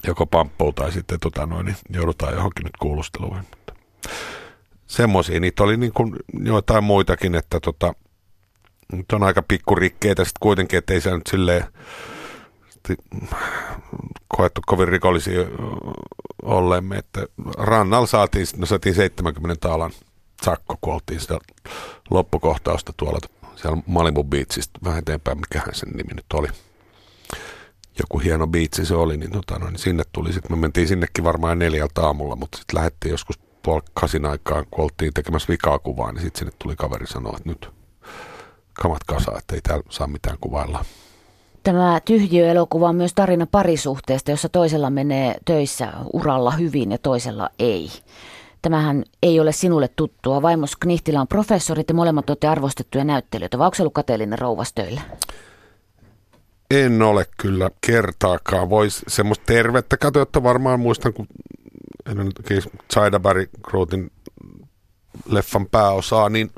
joko 0.08 0.26
pamppou 0.26 0.74
tai 0.74 0.92
sitten 0.92 1.20
tota 1.20 1.46
noin, 1.46 1.66
niin 1.66 1.76
joudutaan 1.90 2.34
johonkin 2.34 2.64
nyt 2.64 2.78
kuulusteluun. 2.80 3.38
Semmoisia, 4.88 5.40
niitä 5.40 5.64
oli 5.64 5.78
niin 5.78 5.94
kuin 5.94 6.16
joitain 6.44 6.84
muitakin, 6.84 7.36
että 7.36 7.60
tota, 7.60 7.94
nyt 8.92 9.12
on 9.14 9.24
aika 9.24 9.44
pikkurikkeitä 9.48 10.24
sitten 10.24 10.40
kuitenkin, 10.40 10.80
että 10.80 10.94
ei 10.94 11.02
se 11.02 11.12
nyt 11.12 11.28
silleen 11.28 11.64
koettu 14.28 14.62
kovin 14.66 14.88
rikollisia 14.88 15.42
olleemme, 16.44 16.98
että 16.98 17.26
rannalla 17.58 18.08
saatiin, 18.08 18.48
no 18.58 18.66
saatiin 18.66 18.96
70 18.96 19.68
taalan 19.68 19.92
sakko, 20.44 20.78
kun 20.82 20.94
oltiin 20.94 21.20
sitä 21.20 21.38
loppukohtausta 22.10 22.94
tuolla 22.98 23.20
siellä 23.56 23.82
Malibu 23.88 24.24
Beachistä 24.24 24.80
vähän 24.84 25.00
eteenpäin, 25.00 25.40
mikähän 25.40 25.76
sen 25.76 25.90
nimi 25.90 26.14
nyt 26.14 26.26
oli. 26.34 26.48
Joku 28.00 28.20
hieno 28.20 28.48
biitsi 28.48 28.86
se 28.86 28.96
oli, 28.96 29.18
niin, 29.18 29.32
tota, 29.32 29.60
no, 29.60 29.70
niin 29.70 29.80
sinne 29.80 30.04
tuli 30.12 30.34
sitten, 30.34 30.58
me 30.58 30.62
mentiin 30.62 30.88
sinnekin 30.88 31.24
varmaan 31.24 31.60
neljältä 31.60 32.02
aamulla, 32.02 32.36
mutta 32.36 32.58
sitten 32.58 32.78
lähdettiin 32.78 33.12
joskus 33.12 33.40
puoli 33.64 33.82
kasin 33.94 34.26
aikaan, 34.26 34.66
kun 34.72 34.84
oltiin 34.84 35.14
tekemässä 35.14 35.52
vikaa 35.52 35.80
kuvaa, 35.80 36.12
niin 36.12 36.22
sitten 36.22 36.40
sinne 36.40 36.54
tuli 36.60 36.76
kaveri 36.76 37.08
sanoa, 37.08 37.38
että 37.38 37.50
nyt 37.50 37.70
kamat 38.82 39.04
kasa, 39.04 39.38
että 39.38 39.56
ei 39.56 39.62
täällä 39.62 39.84
saa 39.90 40.08
mitään 40.08 40.38
kuvailla. 40.42 40.86
Tämä 41.64 42.00
tyhjiöelokuva 42.06 42.90
on 42.90 42.96
myös 42.96 43.14
tarina 43.14 43.48
parisuhteesta, 43.52 44.32
jossa 44.32 44.50
toisella 44.50 44.90
menee 44.90 45.36
töissä 45.46 45.94
uralla 46.14 46.52
hyvin 46.52 46.92
ja 46.92 46.98
toisella 46.98 47.50
ei. 47.60 47.90
Tämähän 48.62 49.04
ei 49.24 49.40
ole 49.40 49.52
sinulle 49.52 49.90
tuttua. 49.96 50.42
Vaimos 50.42 50.76
Knihtilä 50.76 51.22
on 51.22 51.28
professorit 51.28 51.90
ja 51.90 51.96
molemmat 51.96 52.30
olette 52.30 52.48
arvostettuja 52.48 53.04
näyttelijöitä. 53.04 53.58
Vai 53.58 53.66
onko 53.66 53.78
ollut 53.80 53.94
kateellinen 53.94 54.40
rouvas 54.40 54.74
töillä? 54.74 55.02
En 56.72 57.02
ole 57.02 57.26
kyllä 57.38 57.70
kertaakaan. 57.86 58.70
Voisi 58.70 59.02
semmoista 59.08 59.46
tervettä 59.46 59.98
katsoa, 59.98 60.44
varmaan 60.44 60.80
muistan, 60.80 61.14
kun 61.14 61.28
Zaidaberg 62.94 63.50
Grootin 63.64 64.12
leffan 65.26 65.68
pääosaa, 65.68 66.30
niin 66.30 66.52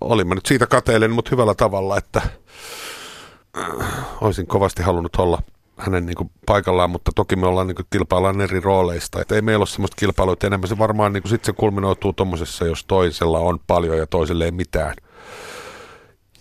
olin 0.00 0.28
mä 0.28 0.34
nyt 0.34 0.46
siitä 0.46 0.66
kateellinen, 0.66 1.14
mutta 1.14 1.30
hyvällä 1.30 1.54
tavalla, 1.54 1.96
että 1.96 2.22
äh, 3.58 3.76
olisin 4.20 4.46
kovasti 4.46 4.82
halunnut 4.82 5.16
olla 5.16 5.42
hänen 5.78 6.06
niin 6.06 6.16
kuin 6.16 6.30
paikallaan, 6.46 6.90
mutta 6.90 7.12
toki 7.14 7.36
me 7.36 7.46
ollaan 7.46 7.66
niin 7.66 7.74
kuin, 7.74 7.86
kilpaillaan 7.90 8.40
eri 8.40 8.60
rooleista. 8.60 9.20
Et 9.20 9.32
ei 9.32 9.42
meillä 9.42 9.62
ole 9.62 9.66
semmoista 9.66 9.96
kilpailua, 9.96 10.32
että 10.32 10.46
enemmän 10.46 10.68
se 10.68 10.78
varmaan 10.78 11.12
niin 11.12 11.22
kuin, 11.22 11.30
sit 11.30 11.44
se 11.44 11.52
kulminoituu 11.52 12.12
tuommoisessa, 12.12 12.66
jos 12.66 12.84
toisella 12.84 13.38
on 13.38 13.58
paljon 13.66 13.98
ja 13.98 14.06
toiselle 14.06 14.44
ei 14.44 14.50
mitään. 14.50 14.94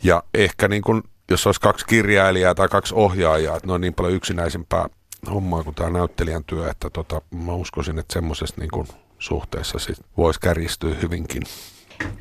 Ja 0.03 0.23
ehkä 0.33 0.67
niin 0.67 0.81
kuin, 0.81 1.03
jos 1.31 1.45
olisi 1.45 1.61
kaksi 1.61 1.85
kirjailijaa 1.85 2.55
tai 2.55 2.67
kaksi 2.67 2.93
ohjaajaa, 2.95 3.55
että 3.55 3.67
ne 3.67 3.73
on 3.73 3.81
niin 3.81 3.93
paljon 3.93 4.13
yksinäisempää 4.13 4.89
hommaa 5.33 5.63
kuin 5.63 5.75
tämä 5.75 5.89
näyttelijän 5.89 6.43
työ, 6.43 6.69
että 6.69 6.89
tota, 6.89 7.21
mä 7.31 7.53
uskoisin, 7.53 7.99
että 7.99 8.13
semmoisessa 8.13 8.55
niin 8.57 8.87
suhteessa 9.19 9.79
sit 9.79 9.97
voisi 10.17 10.39
kärjistyä 10.39 10.95
hyvinkin. 11.01 11.43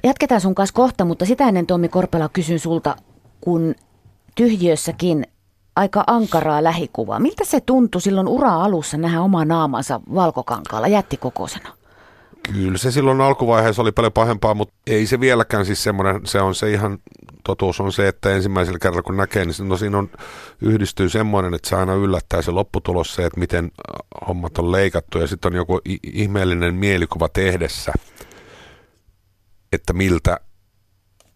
Jatketaan 0.05 0.41
sun 0.41 0.55
kanssa 0.55 0.75
kohta, 0.75 1.05
mutta 1.05 1.25
sitä 1.25 1.49
ennen 1.49 1.67
Tommi 1.67 1.89
Korpela 1.89 2.29
kysyn 2.29 2.59
sulta, 2.59 2.97
kun 3.41 3.75
tyhjiössäkin 4.35 5.27
aika 5.77 6.05
ankaraa 6.07 6.65
lähikuvaa. 6.65 7.19
Miltä 7.19 7.45
se 7.45 7.61
tuntui 7.61 8.01
silloin 8.01 8.29
ura-alussa 8.29 8.97
nähdä 8.97 9.21
oma 9.21 9.45
naamansa 9.45 10.01
valkokankaalla 10.15 10.89
jättikokoisena? 10.89 11.69
Kyllä 12.53 12.79
se 12.79 12.91
silloin 12.91 13.21
alkuvaiheessa 13.21 13.83
oli 13.83 13.93
paljon 13.93 14.13
pahempaa, 14.13 14.55
mutta 14.55 14.75
ei 14.87 15.07
se 15.07 15.21
vieläkään 15.21 15.67
siis 15.67 15.83
semmoinen, 15.83 16.21
se 16.25 16.41
on 16.41 16.55
se 16.55 16.71
ihan 16.71 16.99
totuus 17.45 17.81
on 17.81 17.93
se, 17.93 18.09
että 18.09 18.35
ensimmäisellä 18.35 18.79
kerralla 18.79 19.03
kun 19.03 19.17
näkee, 19.17 19.45
niin 19.45 19.69
no 19.69 19.77
siinä 19.77 19.99
on, 19.99 20.11
yhdistyy 20.61 21.09
semmoinen, 21.09 21.55
että 21.55 21.69
se 21.69 21.77
aina 21.77 21.95
yllättää 21.95 22.43
se 22.43 22.51
lopputulos 22.51 23.15
se, 23.15 23.25
että 23.25 23.41
miten 23.41 23.65
äh, 23.65 24.29
hommat 24.29 24.59
on 24.59 24.73
leikattu 24.73 25.19
ja 25.19 25.27
sitten 25.27 25.53
on 25.53 25.57
joku 25.57 25.81
ihmeellinen 26.03 26.75
mielikuva 26.75 27.29
tehdessä, 27.29 27.93
että 29.77 29.93
miltä 29.93 30.41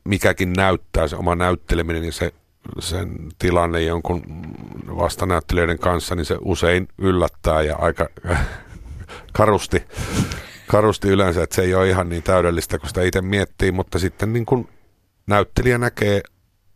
mikäkin 0.05 0.53
näyttää 0.53 1.09
se 1.09 1.17
oma 1.17 1.35
näytteleminen 1.35 2.05
ja 2.05 2.13
se 2.13 2.33
sen 2.79 3.17
tilanne 3.39 3.83
jonkun 3.83 4.23
vastanäyttelijöiden 4.87 5.79
kanssa, 5.79 6.15
niin 6.15 6.25
se 6.25 6.37
usein 6.41 6.89
yllättää 6.99 7.63
ja 7.63 7.77
aika 7.77 8.09
karusti, 9.33 9.83
karusti 10.67 11.09
yleensä, 11.09 11.43
että 11.43 11.57
se 11.57 11.63
ei 11.63 11.75
ole 11.75 11.89
ihan 11.89 12.09
niin 12.09 12.23
täydellistä 12.23 12.79
kuin 12.79 12.89
sitä 12.89 13.03
itse 13.03 13.21
miettii, 13.21 13.73
mutta 13.73 13.99
sitten 13.99 14.33
niin 14.33 14.47
kuin 14.47 14.69
näyttelijä 15.27 15.79
näkee 15.79 16.21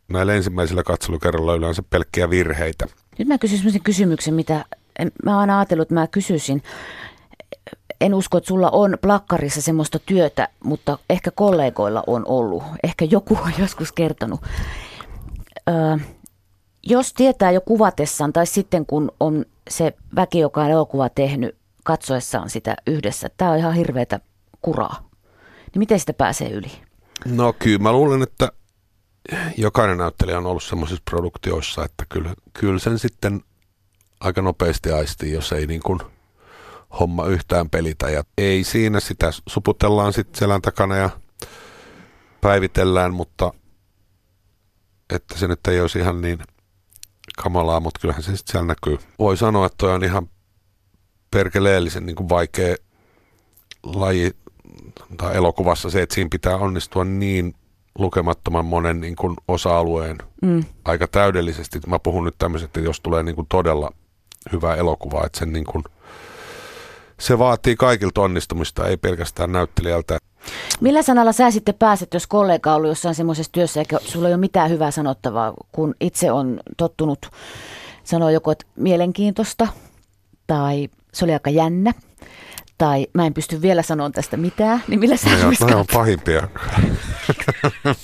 näillä 0.08 0.34
ensimmäisillä 0.34 0.82
katselukerralla 0.82 1.54
yleensä 1.54 1.82
pelkkiä 1.90 2.30
virheitä. 2.30 2.86
Nyt 3.18 3.28
mä 3.28 3.38
kysyn 3.38 3.58
sellaisen 3.58 3.82
kysymyksen, 3.82 4.34
mitä 4.34 4.64
mä 5.24 5.40
oon 5.40 5.50
ajatellut, 5.50 5.82
että 5.82 5.94
mä 5.94 6.06
kysyisin. 6.06 6.62
En 8.04 8.14
usko, 8.14 8.38
että 8.38 8.48
sulla 8.48 8.70
on 8.70 8.98
plakkarissa 9.00 9.62
semmoista 9.62 9.98
työtä, 9.98 10.48
mutta 10.64 10.98
ehkä 11.10 11.30
kollegoilla 11.30 12.04
on 12.06 12.22
ollut. 12.26 12.62
Ehkä 12.82 13.04
joku 13.04 13.38
on 13.42 13.52
joskus 13.62 13.92
kertonut 13.92 14.40
ö, 15.68 15.98
jos 16.82 17.12
tietää 17.12 17.50
jo 17.50 17.60
kuvatessaan 17.60 18.32
tai 18.32 18.46
sitten 18.46 18.86
kun 18.86 19.12
on 19.20 19.44
se 19.70 19.92
väki, 20.16 20.38
joka 20.38 20.62
on 20.62 20.70
elokuva 20.70 21.08
tehnyt 21.08 21.56
katsoessaan 21.84 22.50
sitä 22.50 22.76
yhdessä, 22.86 23.28
tämä 23.36 23.50
on 23.50 23.58
ihan 23.58 23.74
hirveätä 23.74 24.20
kuraa, 24.62 25.08
niin 25.72 25.78
miten 25.78 26.00
sitä 26.00 26.12
pääsee 26.12 26.50
yli? 26.50 26.72
No 27.24 27.52
kyllä 27.52 27.78
mä 27.78 27.92
luulen, 27.92 28.22
että 28.22 28.52
jokainen 29.56 29.98
näyttelijä 29.98 30.38
on 30.38 30.46
ollut 30.46 30.62
semmoisissa 30.62 31.02
produktioissa, 31.10 31.84
että 31.84 32.04
kyllä, 32.08 32.34
kyllä 32.52 32.78
sen 32.78 32.98
sitten 32.98 33.40
aika 34.20 34.42
nopeasti 34.42 34.92
aistii, 34.92 35.32
jos 35.32 35.52
ei 35.52 35.66
niin 35.66 35.80
kuin 35.82 36.00
homma 37.00 37.26
yhtään 37.26 37.70
pelitä. 37.70 38.10
Ja 38.10 38.24
ei 38.38 38.64
siinä 38.64 39.00
sitä 39.00 39.30
suputellaan 39.48 40.12
sitten 40.12 40.38
selän 40.38 40.62
takana 40.62 40.96
ja 40.96 41.10
päivitellään, 42.40 43.14
mutta 43.14 43.52
että 45.10 45.38
se 45.38 45.48
nyt 45.48 45.66
ei 45.68 45.80
olisi 45.80 45.98
ihan 45.98 46.20
niin 46.20 46.38
kamalaa, 47.42 47.80
mutta 47.80 48.00
kyllähän 48.00 48.22
se 48.22 48.36
sitten 48.36 48.52
siellä 48.52 48.66
näkyy. 48.66 48.98
Voi 49.18 49.36
sanoa, 49.36 49.66
että 49.66 49.78
toi 49.78 49.94
on 49.94 50.04
ihan 50.04 50.28
perkeleellisen 51.30 52.06
niin 52.06 52.16
kuin 52.16 52.28
vaikea 52.28 52.76
laji 53.82 54.30
tai 55.16 55.36
elokuvassa 55.36 55.90
se, 55.90 56.02
että 56.02 56.14
siinä 56.14 56.28
pitää 56.30 56.56
onnistua 56.56 57.04
niin 57.04 57.54
lukemattoman 57.98 58.64
monen 58.64 59.00
niin 59.00 59.16
kuin 59.16 59.36
osa-alueen 59.48 60.18
mm. 60.42 60.64
aika 60.84 61.08
täydellisesti. 61.08 61.80
Mä 61.86 61.98
puhun 61.98 62.24
nyt 62.24 62.34
tämmöiset, 62.38 62.66
että 62.66 62.80
jos 62.80 63.00
tulee 63.00 63.22
niin 63.22 63.34
kuin 63.34 63.46
todella 63.50 63.90
hyvä 64.52 64.74
elokuva, 64.74 65.26
että 65.26 65.38
sen 65.38 65.52
niin 65.52 65.64
kuin, 65.64 65.84
se 67.24 67.38
vaatii 67.38 67.76
kaikilta 67.76 68.20
onnistumista, 68.20 68.88
ei 68.88 68.96
pelkästään 68.96 69.52
näyttelijältä. 69.52 70.18
Millä 70.80 71.02
sanalla 71.02 71.32
sä 71.32 71.50
sitten 71.50 71.74
pääset, 71.74 72.14
jos 72.14 72.26
kollega 72.26 72.70
on 72.70 72.76
ollut 72.76 72.88
jossain 72.88 73.14
semmoisessa 73.14 73.52
työssä, 73.52 73.80
eikä 73.80 73.98
sulla 74.04 74.28
ei 74.28 74.34
ole 74.34 74.40
mitään 74.40 74.70
hyvää 74.70 74.90
sanottavaa, 74.90 75.54
kun 75.72 75.94
itse 76.00 76.32
on 76.32 76.60
tottunut 76.76 77.30
sanoa 78.04 78.30
joko, 78.30 78.50
että 78.50 78.66
mielenkiintoista 78.76 79.68
tai 80.46 80.88
se 81.12 81.24
oli 81.24 81.32
aika 81.32 81.50
jännä 81.50 81.92
tai 82.78 83.06
mä 83.12 83.26
en 83.26 83.34
pysty 83.34 83.62
vielä 83.62 83.82
sanoa 83.82 84.10
tästä 84.10 84.36
mitään, 84.36 84.84
niin 84.88 85.00
millä 85.00 85.16
sä 85.16 85.30
no, 85.30 85.68
joo, 85.70 85.78
on 85.78 85.86
pahimpia. 85.92 86.40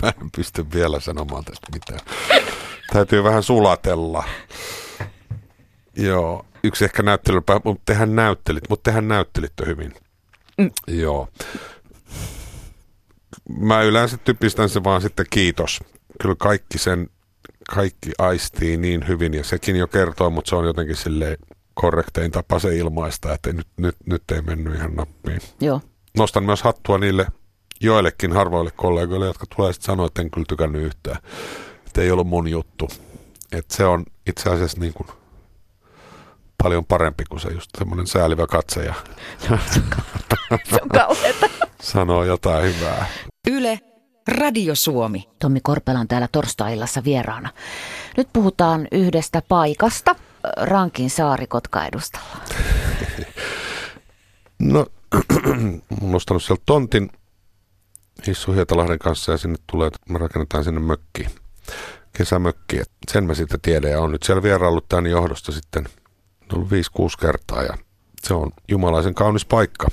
mä 0.02 0.08
en 0.22 0.30
pysty 0.36 0.66
vielä 0.74 1.00
sanomaan 1.00 1.44
tästä 1.44 1.66
mitään. 1.72 2.00
Täytyy 2.92 3.24
vähän 3.24 3.42
sulatella. 3.42 4.24
Joo, 5.96 6.44
yksi 6.64 6.84
ehkä 6.84 7.02
näyttelypä, 7.02 7.60
mutta 7.64 7.82
tehän 7.86 8.16
näyttelit, 8.16 8.64
mutta 8.68 8.90
tehän 8.90 9.08
näyttelit 9.08 9.52
hyvin. 9.66 9.94
Mm. 10.58 10.70
Joo 10.86 11.28
mä 13.58 13.82
yleensä 13.82 14.16
typistän 14.16 14.68
se 14.68 14.84
vaan 14.84 15.02
sitten 15.02 15.26
kiitos. 15.30 15.80
Kyllä 16.22 16.34
kaikki 16.38 16.78
sen, 16.78 17.08
kaikki 17.70 18.12
aistii 18.18 18.76
niin 18.76 19.08
hyvin 19.08 19.34
ja 19.34 19.44
sekin 19.44 19.76
jo 19.76 19.86
kertoo, 19.86 20.30
mutta 20.30 20.48
se 20.48 20.56
on 20.56 20.66
jotenkin 20.66 20.96
silleen 20.96 21.36
korrektein 21.74 22.30
tapa 22.30 22.58
se 22.58 22.76
ilmaista, 22.76 23.32
että 23.32 23.52
nyt, 23.52 23.66
nyt, 23.76 23.96
nyt 24.06 24.30
ei 24.30 24.42
mennyt 24.42 24.74
ihan 24.74 24.94
nappiin. 24.94 25.40
Joo. 25.60 25.80
Nostan 26.16 26.44
myös 26.44 26.62
hattua 26.62 26.98
niille 26.98 27.26
joillekin 27.80 28.32
harvoille 28.32 28.70
kollegoille, 28.76 29.26
jotka 29.26 29.46
tulee 29.56 29.72
sitten 29.72 29.86
sanoa, 29.86 30.06
että 30.06 30.22
en 30.22 30.30
kyllä 30.30 30.44
tykännyt 30.48 30.82
yhtään. 30.82 31.18
Että 31.86 32.02
ei 32.02 32.10
ollut 32.10 32.26
mun 32.26 32.48
juttu. 32.48 32.88
Että 33.52 33.76
se 33.76 33.84
on 33.84 34.04
itse 34.26 34.50
asiassa 34.50 34.80
niin 34.80 34.92
kuin 34.92 35.08
paljon 36.62 36.84
parempi 36.84 37.24
kuin 37.24 37.40
se 37.40 37.48
just 37.48 37.70
semmoinen 37.78 38.06
säälivä 38.06 38.46
katse 38.46 38.84
ja 38.84 38.94
se 39.38 39.52
on 39.52 39.58
sanoo 41.80 42.24
jotain 42.24 42.64
hyvää. 42.64 43.06
Yle, 43.50 43.80
Radio 44.28 44.74
Suomi. 44.74 45.28
Tommi 45.38 45.60
Korpela 45.62 45.98
on 45.98 46.08
täällä 46.08 46.28
torstai-illassa 46.32 47.04
vieraana. 47.04 47.50
Nyt 48.16 48.28
puhutaan 48.32 48.88
yhdestä 48.92 49.42
paikasta, 49.48 50.14
Rankin 50.56 51.10
saari 51.10 51.46
Kotka-edustalla. 51.46 52.36
No, 54.58 54.86
olen 56.02 56.14
ostanut 56.14 56.42
sieltä 56.42 56.62
tontin 56.66 57.10
Hissu 58.26 58.52
Hietalahden 58.52 58.98
kanssa 58.98 59.32
ja 59.32 59.38
sinne 59.38 59.58
tulee, 59.70 59.90
me 60.08 60.18
rakennetaan 60.18 60.64
sinne 60.64 60.80
mökki, 60.80 61.26
kesämökki. 62.12 62.80
Et 62.80 62.90
sen 63.12 63.24
mä 63.24 63.34
sitten 63.34 63.60
tiedän 63.60 63.90
ja 63.90 64.00
on 64.00 64.12
nyt 64.12 64.22
siellä 64.22 64.42
vieraillut 64.42 64.88
tämän 64.88 65.06
johdosta 65.06 65.52
sitten 65.52 65.88
ollut 66.52 66.68
5-6 66.68 66.72
kertaa 67.20 67.62
ja 67.62 67.78
se 68.22 68.34
on 68.34 68.50
jumalaisen 68.68 69.14
kaunis 69.14 69.46
paikka. 69.46 69.88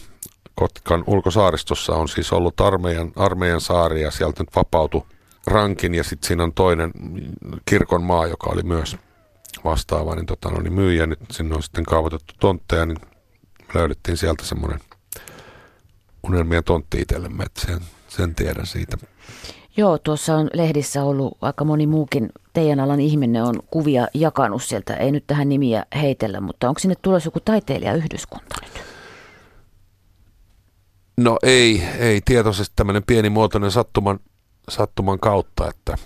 Kotkan 0.55 1.03
ulkosaaristossa 1.07 1.95
on 1.95 2.07
siis 2.07 2.33
ollut 2.33 2.61
armeijan, 2.61 3.11
armeijan 3.15 3.61
saari 3.61 4.01
ja 4.01 4.11
sieltä 4.11 4.43
nyt 4.43 4.55
vapautui 4.55 5.03
rankin 5.47 5.95
ja 5.95 6.03
sitten 6.03 6.27
siinä 6.27 6.43
on 6.43 6.53
toinen 6.53 6.91
kirkon 7.65 8.03
maa, 8.03 8.27
joka 8.27 8.49
oli 8.49 8.63
myös 8.63 8.97
vastaava, 9.63 10.15
niin, 10.15 10.25
tota, 10.25 10.49
no, 10.49 10.61
niin 10.61 10.73
myyjä. 10.73 11.05
Nyt 11.05 11.19
sinne 11.31 11.55
on 11.55 11.63
sitten 11.63 11.83
kaavoitettu 11.83 12.33
tontteja, 12.39 12.85
niin 12.85 12.97
löydettiin 13.73 14.17
sieltä 14.17 14.45
semmoinen 14.45 14.79
unelmien 16.23 16.63
tontti 16.63 17.01
itsellemme, 17.01 17.43
että 17.43 17.61
sen, 17.61 17.79
sen 18.07 18.35
tiedän 18.35 18.65
siitä. 18.65 18.97
Joo, 19.77 19.97
tuossa 19.97 20.35
on 20.35 20.49
lehdissä 20.53 21.03
ollut 21.03 21.37
aika 21.41 21.65
moni 21.65 21.87
muukin 21.87 22.29
teidän 22.57 22.79
alan 22.79 22.99
ihminen 22.99 23.43
on 23.43 23.59
kuvia 23.71 24.07
jakanut 24.13 24.63
sieltä. 24.63 24.95
Ei 24.95 25.11
nyt 25.11 25.23
tähän 25.27 25.49
nimiä 25.49 25.85
heitellä, 25.95 26.41
mutta 26.41 26.69
onko 26.69 26.79
sinne 26.79 26.95
tulossa 27.01 27.27
joku 27.27 27.39
taiteilijayhdyskunta 27.39 28.55
nyt? 28.61 28.83
No 31.17 31.37
ei, 31.43 31.83
ei 31.99 32.21
tietoisesti 32.25 32.73
tämmöinen 32.75 33.03
pienimuotoinen 33.03 33.71
sattuman, 33.71 34.19
sattuman 34.69 35.19
kautta, 35.19 35.69
että 35.69 35.97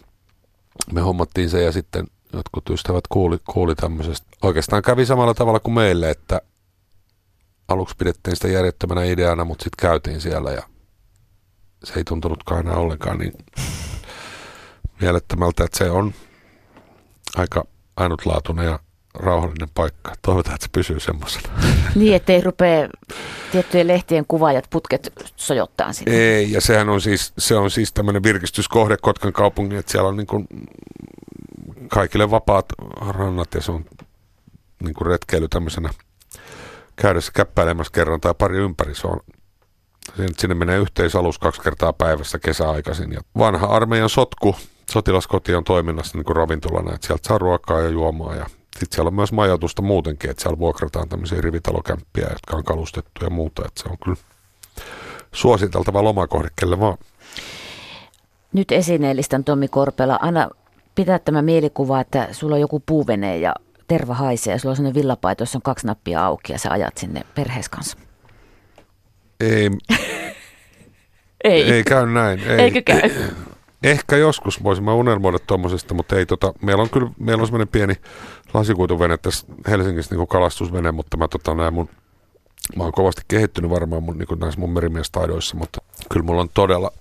me 0.94 1.02
hommattiin 1.02 1.50
se 1.50 1.62
ja 1.64 1.72
sitten 1.72 2.08
jotkut 2.34 2.70
ystävät 2.70 3.04
kuuli, 3.10 3.38
kuuli 3.50 3.76
tämmöisestä. 3.76 4.28
Oikeastaan 4.42 4.82
kävi 4.82 5.06
samalla 5.06 5.34
tavalla 5.34 5.60
kuin 5.60 5.74
meille, 5.74 6.10
että 6.10 6.42
aluksi 7.68 7.96
pidettiin 7.98 8.36
sitä 8.36 8.48
järjettömänä 8.48 9.04
ideana, 9.04 9.46
mutta 9.46 9.64
sitten 9.64 9.90
käytiin 9.90 10.22
siellä 10.22 10.52
ja 10.52 10.64
se 11.84 11.94
ei 11.96 12.04
tuntunutkaan 12.04 12.60
enää 12.60 12.78
ollenkaan 12.78 13.18
niin 13.18 13.34
mielettömältä, 15.02 15.64
että 15.64 15.78
se 15.78 15.92
on 15.92 16.14
aika 17.36 17.64
ainutlaatuinen 17.96 18.66
ja 18.66 18.80
rauhallinen 19.14 19.70
paikka. 19.74 20.14
Toivotaan, 20.22 20.56
että 20.56 20.66
se 20.66 20.70
pysyy 20.72 21.00
semmoisena. 21.00 21.50
Niin, 21.96 22.16
ettei 22.16 22.42
rupea 22.42 22.90
tiettyjen 23.52 23.88
lehtien 23.88 24.26
kuvaajat 24.28 24.66
putket 24.70 25.14
sojottaa 25.36 25.94
sitä. 25.94 26.12
Ei, 26.12 26.52
ja 26.52 26.62
sehän 26.62 26.90
on 26.90 27.02
siis, 27.02 27.34
se 27.38 27.56
on 27.56 27.72
siis 27.72 27.94
tämmöinen 27.94 28.24
virkistyskohde 28.24 28.98
Kotkan 29.02 29.34
kaupungin, 29.34 29.80
että 29.80 29.92
siellä 29.92 30.10
on 30.10 30.18
niin 30.18 30.28
kuin 30.28 30.48
kaikille 31.88 32.32
vapaat 32.32 32.66
rannat 33.10 33.54
ja 33.54 33.62
se 33.62 33.72
on 33.72 33.86
niin 34.84 34.94
kuin 34.94 35.08
retkeily 35.08 35.48
tämmöisenä 35.48 35.90
käydessä 36.96 37.32
käppäilemässä 37.36 37.94
kerran 37.94 38.22
tai 38.22 38.34
pari 38.38 38.58
ympäri. 38.58 38.96
Se 38.96 39.08
on, 39.08 39.20
sinne 40.38 40.56
menee 40.56 40.78
yhteisalus 40.78 41.40
kaksi 41.40 41.62
kertaa 41.62 41.94
päivässä 41.94 42.40
kesäaikaisin. 42.40 43.12
Ja 43.12 43.22
vanha 43.38 43.68
armeijan 43.68 44.10
sotku, 44.10 44.56
sotilaskoti 44.92 45.56
on 45.56 45.64
toiminnassa 45.64 46.18
niin 46.18 46.26
kuin 46.26 46.36
ravintolana, 46.36 46.96
että 46.96 47.08
sieltä 47.08 47.28
saa 47.28 47.38
ruokaa 47.38 47.82
ja 47.82 47.90
juomaa 47.90 48.36
ja 48.36 48.46
sitten 48.80 48.96
siellä 48.96 49.08
on 49.08 49.14
myös 49.14 49.32
majoitusta 49.32 49.82
muutenkin, 49.82 50.30
että 50.30 50.42
siellä 50.42 50.60
vuokrataan 50.60 51.10
tämmöisiä 51.10 51.42
rivitalokämppiä, 51.42 52.28
jotka 52.30 52.58
on 52.58 52.64
kalustettu 52.64 53.24
ja 53.24 53.30
muuta, 53.30 53.62
että 53.68 53.84
se 53.84 53.90
on 53.90 53.98
kyllä 54.04 54.18
suositeltava 55.32 56.04
lomakohde 56.04 56.50
kelle 56.56 56.80
vaan. 56.80 56.98
Nyt 58.54 58.72
esineellistän 58.72 59.44
Tommi 59.44 59.68
Korpela. 59.68 60.20
Anna 60.22 60.50
pitää 60.96 61.20
tämä 61.20 61.42
mielikuva, 61.42 62.02
että 62.02 62.28
sulla 62.32 62.56
on 62.56 62.62
joku 62.62 62.80
puuvene 62.86 63.38
ja 63.38 63.56
terva 63.88 64.14
haisee 64.14 64.54
ja 64.54 64.60
sulla 64.60 64.72
on 64.72 64.76
sellainen 64.76 65.02
villapaito, 65.02 65.42
jossa 65.42 65.58
on 65.58 65.62
kaksi 65.62 65.88
nappia 65.88 66.26
auki 66.26 66.54
ja 66.54 66.60
sä 66.60 66.72
ajat 66.72 66.98
sinne 66.98 67.22
perhees 67.36 67.70
kanssa. 67.70 67.98
Ei, 69.40 69.70
Ei. 71.44 71.72
ei 71.72 71.84
käy 71.84 72.06
näin. 72.06 72.40
Ei. 72.40 72.60
Eikö 72.60 72.82
käy? 72.82 73.10
Ehkä 73.84 74.18
joskus 74.18 74.64
voisin 74.64 74.84
mä 74.84 74.94
unelmoida 74.94 75.40
tuommoisesta, 75.40 75.94
mutta 75.94 76.16
ei 76.16 76.26
tota, 76.26 76.54
meillä 76.62 76.84
on 76.84 76.90
kyllä, 76.90 77.12
meillä 77.20 77.42
on 77.42 77.48
semmoinen 77.48 77.68
pieni 77.68 77.96
lasikuituvene 78.54 79.18
tässä 79.18 79.48
Helsingissä 79.68 80.16
niin 80.16 80.28
kalastusvene, 80.28 80.92
mutta 80.92 81.18
mä 81.18 81.28
tota 81.28 81.56
näin 81.56 81.74
mun, 81.74 81.90
mä 82.76 82.84
oon 82.84 82.92
kovasti 82.92 83.22
kehittynyt 83.28 83.72
varmaan 83.72 84.04
mun, 84.04 84.18
niin 84.18 84.40
näissä 84.40 84.60
mun 84.60 84.74
merimiestaidoissa, 84.74 85.58
mutta 85.58 85.82
kyllä 86.12 86.26
mulla 86.26 86.42
on 86.42 86.50
todella, 86.54 86.92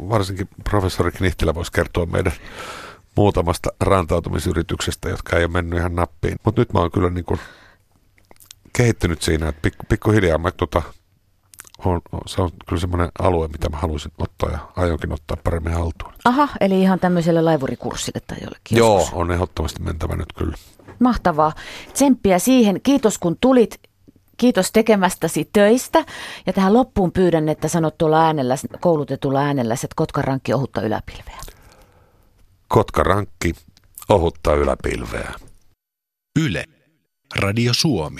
varsinkin 0.00 0.48
professori 0.64 1.12
Knihtilä 1.12 1.54
voisi 1.54 1.72
kertoa 1.72 2.06
meidän 2.06 2.32
muutamasta 3.16 3.70
rantautumisyrityksestä, 3.80 5.08
jotka 5.08 5.36
ei 5.36 5.44
ole 5.44 5.52
mennyt 5.52 5.78
ihan 5.78 5.94
nappiin. 5.94 6.36
Mutta 6.44 6.60
nyt 6.60 6.72
mä 6.72 6.80
oon 6.80 6.90
kyllä 6.90 7.10
niin 7.10 7.24
kuin 7.24 7.40
kehittynyt 8.76 9.22
siinä, 9.22 9.48
että 9.48 9.62
pikku, 9.62 9.84
pikkuhiljaa 9.88 10.38
mä 10.38 10.50
tota, 10.50 10.82
on, 11.84 12.00
se 12.26 12.42
on 12.42 12.50
kyllä 12.68 12.80
semmoinen 12.80 13.08
alue, 13.18 13.48
mitä 13.48 13.68
mä 13.68 13.76
haluaisin 13.76 14.12
ottaa 14.18 14.50
ja 14.50 14.58
aionkin 14.76 15.12
ottaa 15.12 15.36
paremmin 15.44 15.72
haltuun. 15.72 16.12
Aha, 16.24 16.48
eli 16.60 16.82
ihan 16.82 17.00
tämmöiselle 17.00 17.42
laivurikurssille 17.42 18.20
tai 18.26 18.38
jollekin 18.42 18.78
Joo, 18.78 18.98
joskus. 18.98 19.14
on 19.14 19.30
ehdottomasti 19.30 19.82
mentävä 19.82 20.16
nyt 20.16 20.32
kyllä. 20.36 20.56
Mahtavaa. 21.00 21.52
Tsemppiä 21.92 22.38
siihen. 22.38 22.80
Kiitos 22.82 23.18
kun 23.18 23.36
tulit. 23.40 23.80
Kiitos 24.36 24.72
tekemästäsi 24.72 25.50
töistä. 25.52 26.04
Ja 26.46 26.52
tähän 26.52 26.72
loppuun 26.74 27.12
pyydän, 27.12 27.48
että 27.48 27.68
sanot 27.68 27.98
tuolla 27.98 28.24
äänellä, 28.26 28.54
koulutetulla 28.80 29.40
äänellä, 29.40 29.74
että 29.74 29.86
Kotkarankki 29.96 30.54
ohutta 30.54 30.80
yläpilveä. 30.82 31.38
Kotkarankki 32.68 33.54
ohuttaa 34.08 34.54
yläpilveä. 34.54 35.32
Yle. 36.38 36.64
Radio 37.36 37.74
Suomi. 37.74 38.16